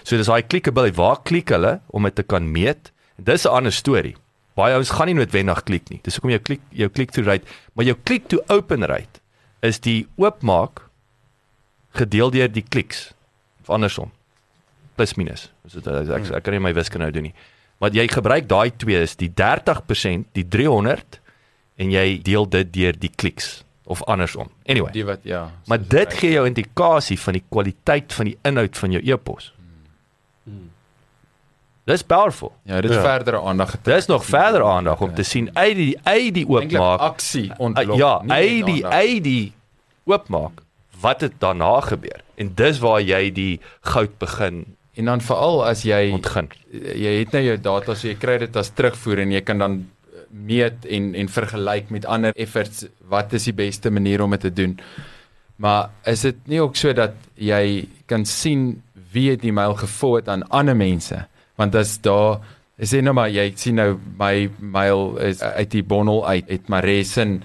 [0.02, 0.96] So dis daai clickability.
[0.96, 2.91] Waar klik hulle om dit te kan meet?
[3.16, 4.16] Dis 'n ander storie.
[4.54, 6.00] Baie ouens gaan nie noodwendig klik nie.
[6.02, 9.20] Dis hoekom jou klik jou click through rate, maar jou click to open rate
[9.62, 10.88] is die oopmaak
[11.96, 13.12] gedeel deur die kliks
[13.60, 14.10] of andersom.
[14.96, 15.50] Plus minus.
[15.64, 17.34] Is dit ek, ek, ek kan nie my wiskunde nou doen nie.
[17.80, 21.18] Maar jy gebruik daai twee is die 30%, die 300
[21.82, 24.50] en jy deel dit deur die kliks of andersom.
[24.70, 24.92] Anyway.
[24.94, 25.48] Die wat ja.
[25.66, 29.50] Maar soos dit gee jou indikasie van die kwaliteit van die inhoud van jou e-pos.
[31.84, 32.52] Dis powerful.
[32.64, 33.00] Ja, dit Ja.
[33.00, 33.94] verdere aandag getrek.
[33.96, 37.00] Dis nog verder aandag om te sien uit die uit die oopmaak.
[37.00, 37.96] aksie Uh, ontlok.
[37.98, 39.52] ja, nie uit die uit die
[40.04, 40.62] oopmaak
[41.00, 42.20] wat het daarna gebeur.
[42.34, 46.48] En dis waar jy die goud begin En dan veral as jy ontgin.
[46.94, 49.88] jy het nou jou data so jy kry dit as terugvoer en jy kan dan
[50.30, 54.52] meet en en vergelyk met ander efforts wat is die beste manier om dit te
[54.52, 54.78] doen.
[55.56, 60.28] Maar is dit nie ook so dat jy kan sien wie het die mail geforward
[60.28, 61.26] aan ander mense?
[61.60, 62.40] Want as daar
[62.78, 66.68] is sê nou maar jy sien nou my mail is uit die bondel uit het
[66.72, 67.42] Maresin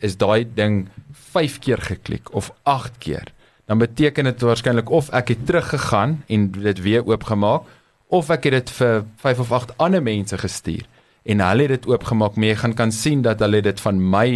[0.00, 0.88] is daai ding
[1.32, 3.28] 5 keer geklik of 8 keer.
[3.66, 7.68] Dan beteken dit waarskynlik of ek het teruggegaan en dit weer oopgemaak
[8.12, 10.84] of ek het dit vir 5 of 8 ander mense gestuur
[11.22, 14.26] en hulle het dit oopgemaak maar jy gaan kan sien dat hulle dit van my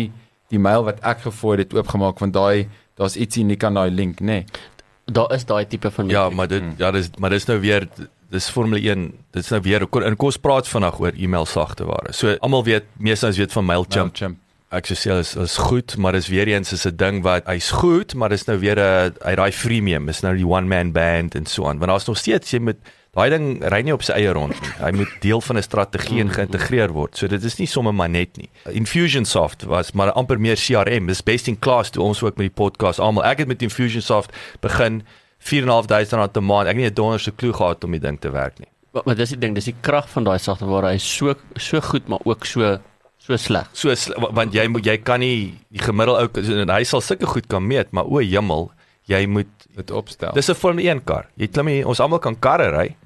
[0.54, 4.20] die mail wat ek gefooi het oopgemaak want daai daar's iets uniek aan daai link
[4.20, 4.64] nê nee.
[5.06, 7.86] Daar is daai tipe van Ja, maar dit ja, dis maar dis nou weer
[8.30, 9.12] dis Formule 1.
[9.30, 12.12] Dit's nou weer en kom ons praat vandag oor e-mail sagteware.
[12.12, 14.12] So almal weet, meeste ons weet van Mailchimp.
[14.12, 14.42] Mailchimp
[14.74, 17.70] Ek sou sê is is goed, maar dis weer eens is 'n ding wat hy's
[17.70, 21.36] goed, maar dis nou weer 'n hy daai freemium, is nou die one man band
[21.36, 21.78] en so aan.
[21.78, 22.76] Want daar's nog steeds jy moet
[23.14, 24.70] daai ding ry nie op sy eie rond nie.
[24.80, 27.16] Hy moet deel van 'n strategie en geïntegreer word.
[27.16, 28.50] So dit is nie sommer maar net nie.
[28.64, 31.06] Infusionsoft was maar amper meer CRM.
[31.06, 33.24] Dis best in class toe ons ook met die podcast almal.
[33.24, 35.02] Ek het met Infusionsoft begin
[35.46, 36.66] 4.500 rand 'n maand.
[36.68, 38.68] Ek het nie 'n donderse klou gehad om die ding te werk nie.
[38.92, 40.86] Maar, maar dis die ding, dis die krag van daai sagteware.
[40.88, 42.78] Hy is so so goed, maar ook so
[43.18, 43.68] so sleg.
[43.72, 47.00] So sl- wa- want jy moet jy kan nie die gemiddelde ou en hy sal
[47.00, 48.70] sulke goed kan meet, maar o hemel,
[49.06, 50.32] jy moet dit opstel.
[50.32, 51.26] Dis 'n Formule 1 kar.
[51.36, 52.96] Jy klim nie, ons almal kan karre ry.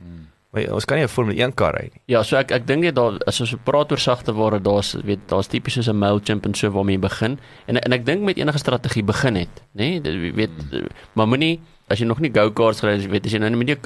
[0.53, 2.00] Maar ons kan nie 'n Formule 1 kar ry nie.
[2.07, 5.46] Ja, so ek ek dink net daar as ons praat oor sagteware, daar's weet daar's
[5.48, 7.38] tipies soos 'n Mailchimp en so waarmee jy begin.
[7.66, 10.00] En en ek dink met enige strategie begin het, nê?
[10.00, 10.33] Nee?
[10.33, 10.50] Weet
[11.14, 13.79] maar moenie as jy nog nie go-karts het, weet as jy nou met jou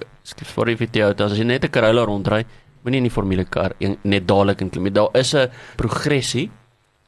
[0.54, 2.44] vir die auto, as jy net 'n Corolla rondry,
[2.84, 4.92] moenie in die formule kar net dadelik in klim.
[4.92, 6.50] Daar is 'n progressie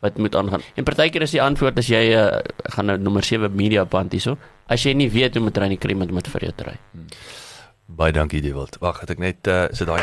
[0.00, 0.62] wat moet aangaan.
[0.74, 2.40] En partykeer is die antwoord as jy uh,
[2.74, 4.36] gaan nou nommer 7 media band hierso.
[4.68, 6.76] As jy nie weet hoe om te ry nie, kry iemand met vir jou ry.
[7.86, 8.76] Baie dankie Dewald.
[8.80, 10.02] Wag, het ek net uh sit daai.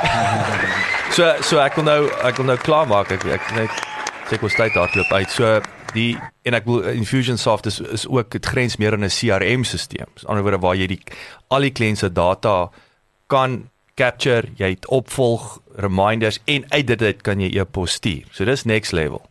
[1.16, 3.12] so so ek wil nou ek wil nou klaar maak.
[3.12, 3.70] Ek ek net
[4.28, 5.30] sê ek wil tyd hardloop uit.
[5.30, 5.60] So
[5.92, 10.06] die en ek wil Infusionsoft is is ook dit grens meer aan 'n CRM stelsel.
[10.14, 11.00] Met ander woorde waar jy die
[11.48, 12.70] al die kliënt se data
[13.26, 18.24] kan capture, jy het opvolg, reminders en uit dit uit kan jy e-pos stuur.
[18.32, 19.22] So dis next level.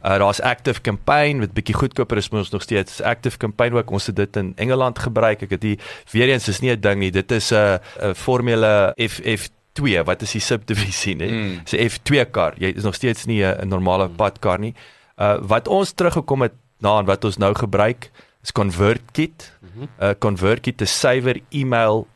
[0.00, 3.90] Uh daar's Active Campaign wat bietjie goedkoper is, maar ons nog steeds Active Campaign ook.
[3.90, 5.42] Ons het dit in Engeland gebruik.
[5.42, 5.78] Ek het die
[6.10, 7.10] weer eens is nie 'n ding nie.
[7.10, 10.04] Dit is 'n 'n Formule FF2.
[10.04, 11.30] Wat is die subdivisie, nee?
[11.30, 11.60] Mm.
[11.64, 12.54] 'n F2 kar.
[12.56, 14.74] Jy is nog steeds nie 'n 'n normale padkar nie.
[14.74, 14.99] Uh
[15.40, 18.10] wat ons teruggekom het na en wat ons nou gebruik
[18.42, 19.52] is ConvertKit.
[20.00, 22.06] Uh ConvertKit is suiwer e-mail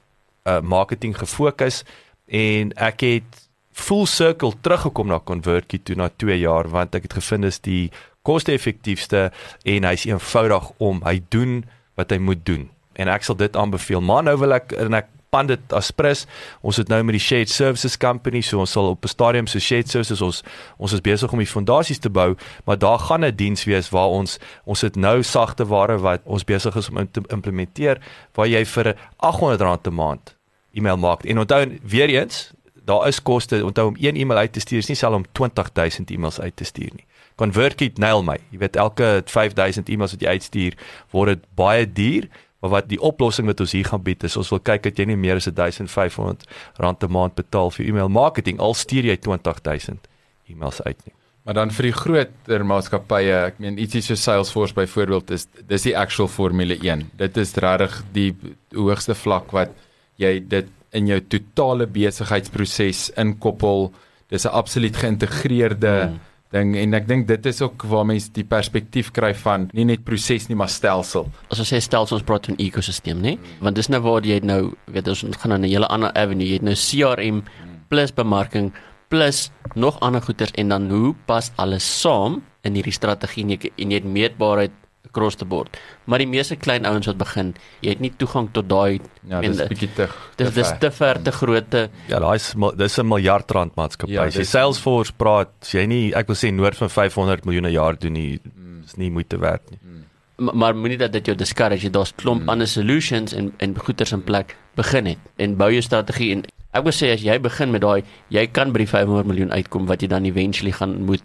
[0.48, 1.82] uh marketing gefokus
[2.26, 3.40] en ek het
[3.74, 7.90] full circle teruggekom na ConvertKit toe na 2 jaar want ek het gevind is die
[8.24, 9.30] koste-effektiefste
[9.64, 11.64] en hy's eenvoudig om hy doen
[11.98, 15.10] wat hy moet doen en ek sal dit aanbeveel maar nou wil ek en ek
[15.34, 16.24] pan dit as prins
[16.62, 19.58] ons het nou met die shared services company so ons sal op 'n stadium so
[19.58, 20.42] shared services ons
[20.78, 24.08] ons is besig om die fondasies te bou maar daar gaan 'n diens wees waar
[24.08, 28.00] ons ons het nou sagte ware wat ons besig is om in te implementeer
[28.34, 30.36] waar jy vir R800 'n maand
[30.74, 32.52] e-mail maak en onthou weer eens
[32.84, 36.10] daar is koste onthou om een e-mail uit te stuur is nie selfs om 20000
[36.10, 37.06] e-mails uit te stuur nie
[37.40, 38.36] ConvertKit nail my.
[38.52, 40.76] Jy weet elke 5000 e-mails wat jy uitstuur,
[41.14, 42.28] word dit baie duur.
[42.64, 45.04] Maar wat die oplossing wat ons hier gaan bied is ons wil kyk dat jy
[45.10, 46.46] nie meer as 1500
[46.80, 50.08] rand 'n maand betaal vir e-mail marketing al stuur jy 20000
[50.48, 51.12] e-mails uit nie.
[51.44, 55.98] Maar dan vir die groter maatskappye, ek meen ietsie so Salesforce byvoorbeeld is dis die
[55.98, 57.10] actual formule 1.
[57.16, 58.34] Dit is regtig die
[58.72, 59.70] hoogste vlak wat
[60.16, 63.92] jy dit in jou totale besigheidsproses inkoppel.
[64.30, 68.46] Dis 'n absoluut geïntegreerde hmm ding en ek dink dit is ook waar mense die
[68.48, 71.28] perspektief kry van nie net proses nie maar stelsel.
[71.50, 73.36] As ons sê stelsel ons praat van ekosisteem, nê?
[73.64, 76.46] Want dis nou waar jy nou weet ons gaan aan 'n hele ander avenue.
[76.46, 77.42] Jy het nou CRM
[77.88, 78.72] plus bemarking
[79.08, 83.94] plus nog ander goeders en dan hoe pas alles saam in hierdie strategie en jy
[83.94, 84.72] het meetbaarheid
[85.06, 85.78] across the board.
[86.04, 89.60] Maar die meeste klein ouens wat begin, jy het nie toegang tot daai ja, dis
[89.60, 91.88] 'n bietjie te dis dis te ver te grootte.
[92.08, 94.12] Ja, daai is dis 'n miljard rand maatskappy.
[94.12, 97.98] Ja, jy Salesforce praat, jy nie ek wil sê noord van 500 miljoen per jaar
[97.98, 98.82] doen nie, mm.
[98.84, 99.78] is nie moeite werd nie.
[99.82, 100.04] Mm.
[100.36, 102.48] Maar, maar moenie dat dit jou discourage, daar's klomp mm.
[102.48, 106.44] ander solutions en en goeders in plek begin het en bou jou strategie en
[106.74, 108.02] ek wil sê as jy begin met daai,
[108.34, 111.22] jy kan by die 500 miljoen uitkom wat jy dan eventually gaan moet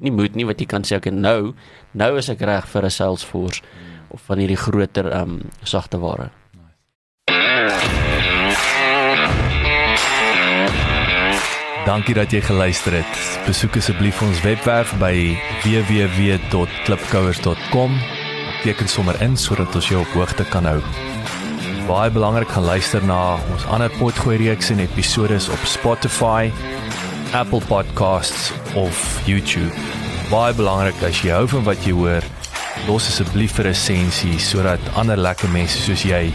[0.00, 1.54] nie moet nie wat jy kan sê ek nou
[1.92, 3.62] nou is ek reg vir 'n Salesforce
[4.08, 6.30] of van hierdie groter ehm um, sagte ware.
[11.86, 13.38] Dankie dat jy geluister het.
[13.46, 17.98] Besoek asseblief ons webwerf by www.klipkouers.com.
[18.62, 20.80] Teken sommer in sodat ons jou op hoogte kan hou.
[21.88, 26.52] Baie belangrik gaan luister na ons ander potgooi reeks en episode op Spotify
[27.32, 28.92] Apple Podcasts of
[29.26, 29.72] YouTube.
[30.28, 32.24] Baie belangrik as jy hou van wat jy hoor,
[32.88, 36.32] los asseblief 'n resensie sodat ander lekker mense soos jy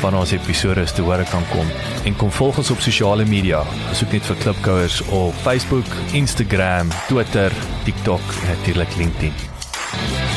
[0.00, 1.66] van ons episode te hore kan kom.
[2.04, 3.64] En kom volg ons op sosiale media.
[3.90, 7.52] Besoek net vir Klipkouers op Facebook, Instagram, Twitter,
[7.84, 10.27] TikTok en natuurlik LinkedIn.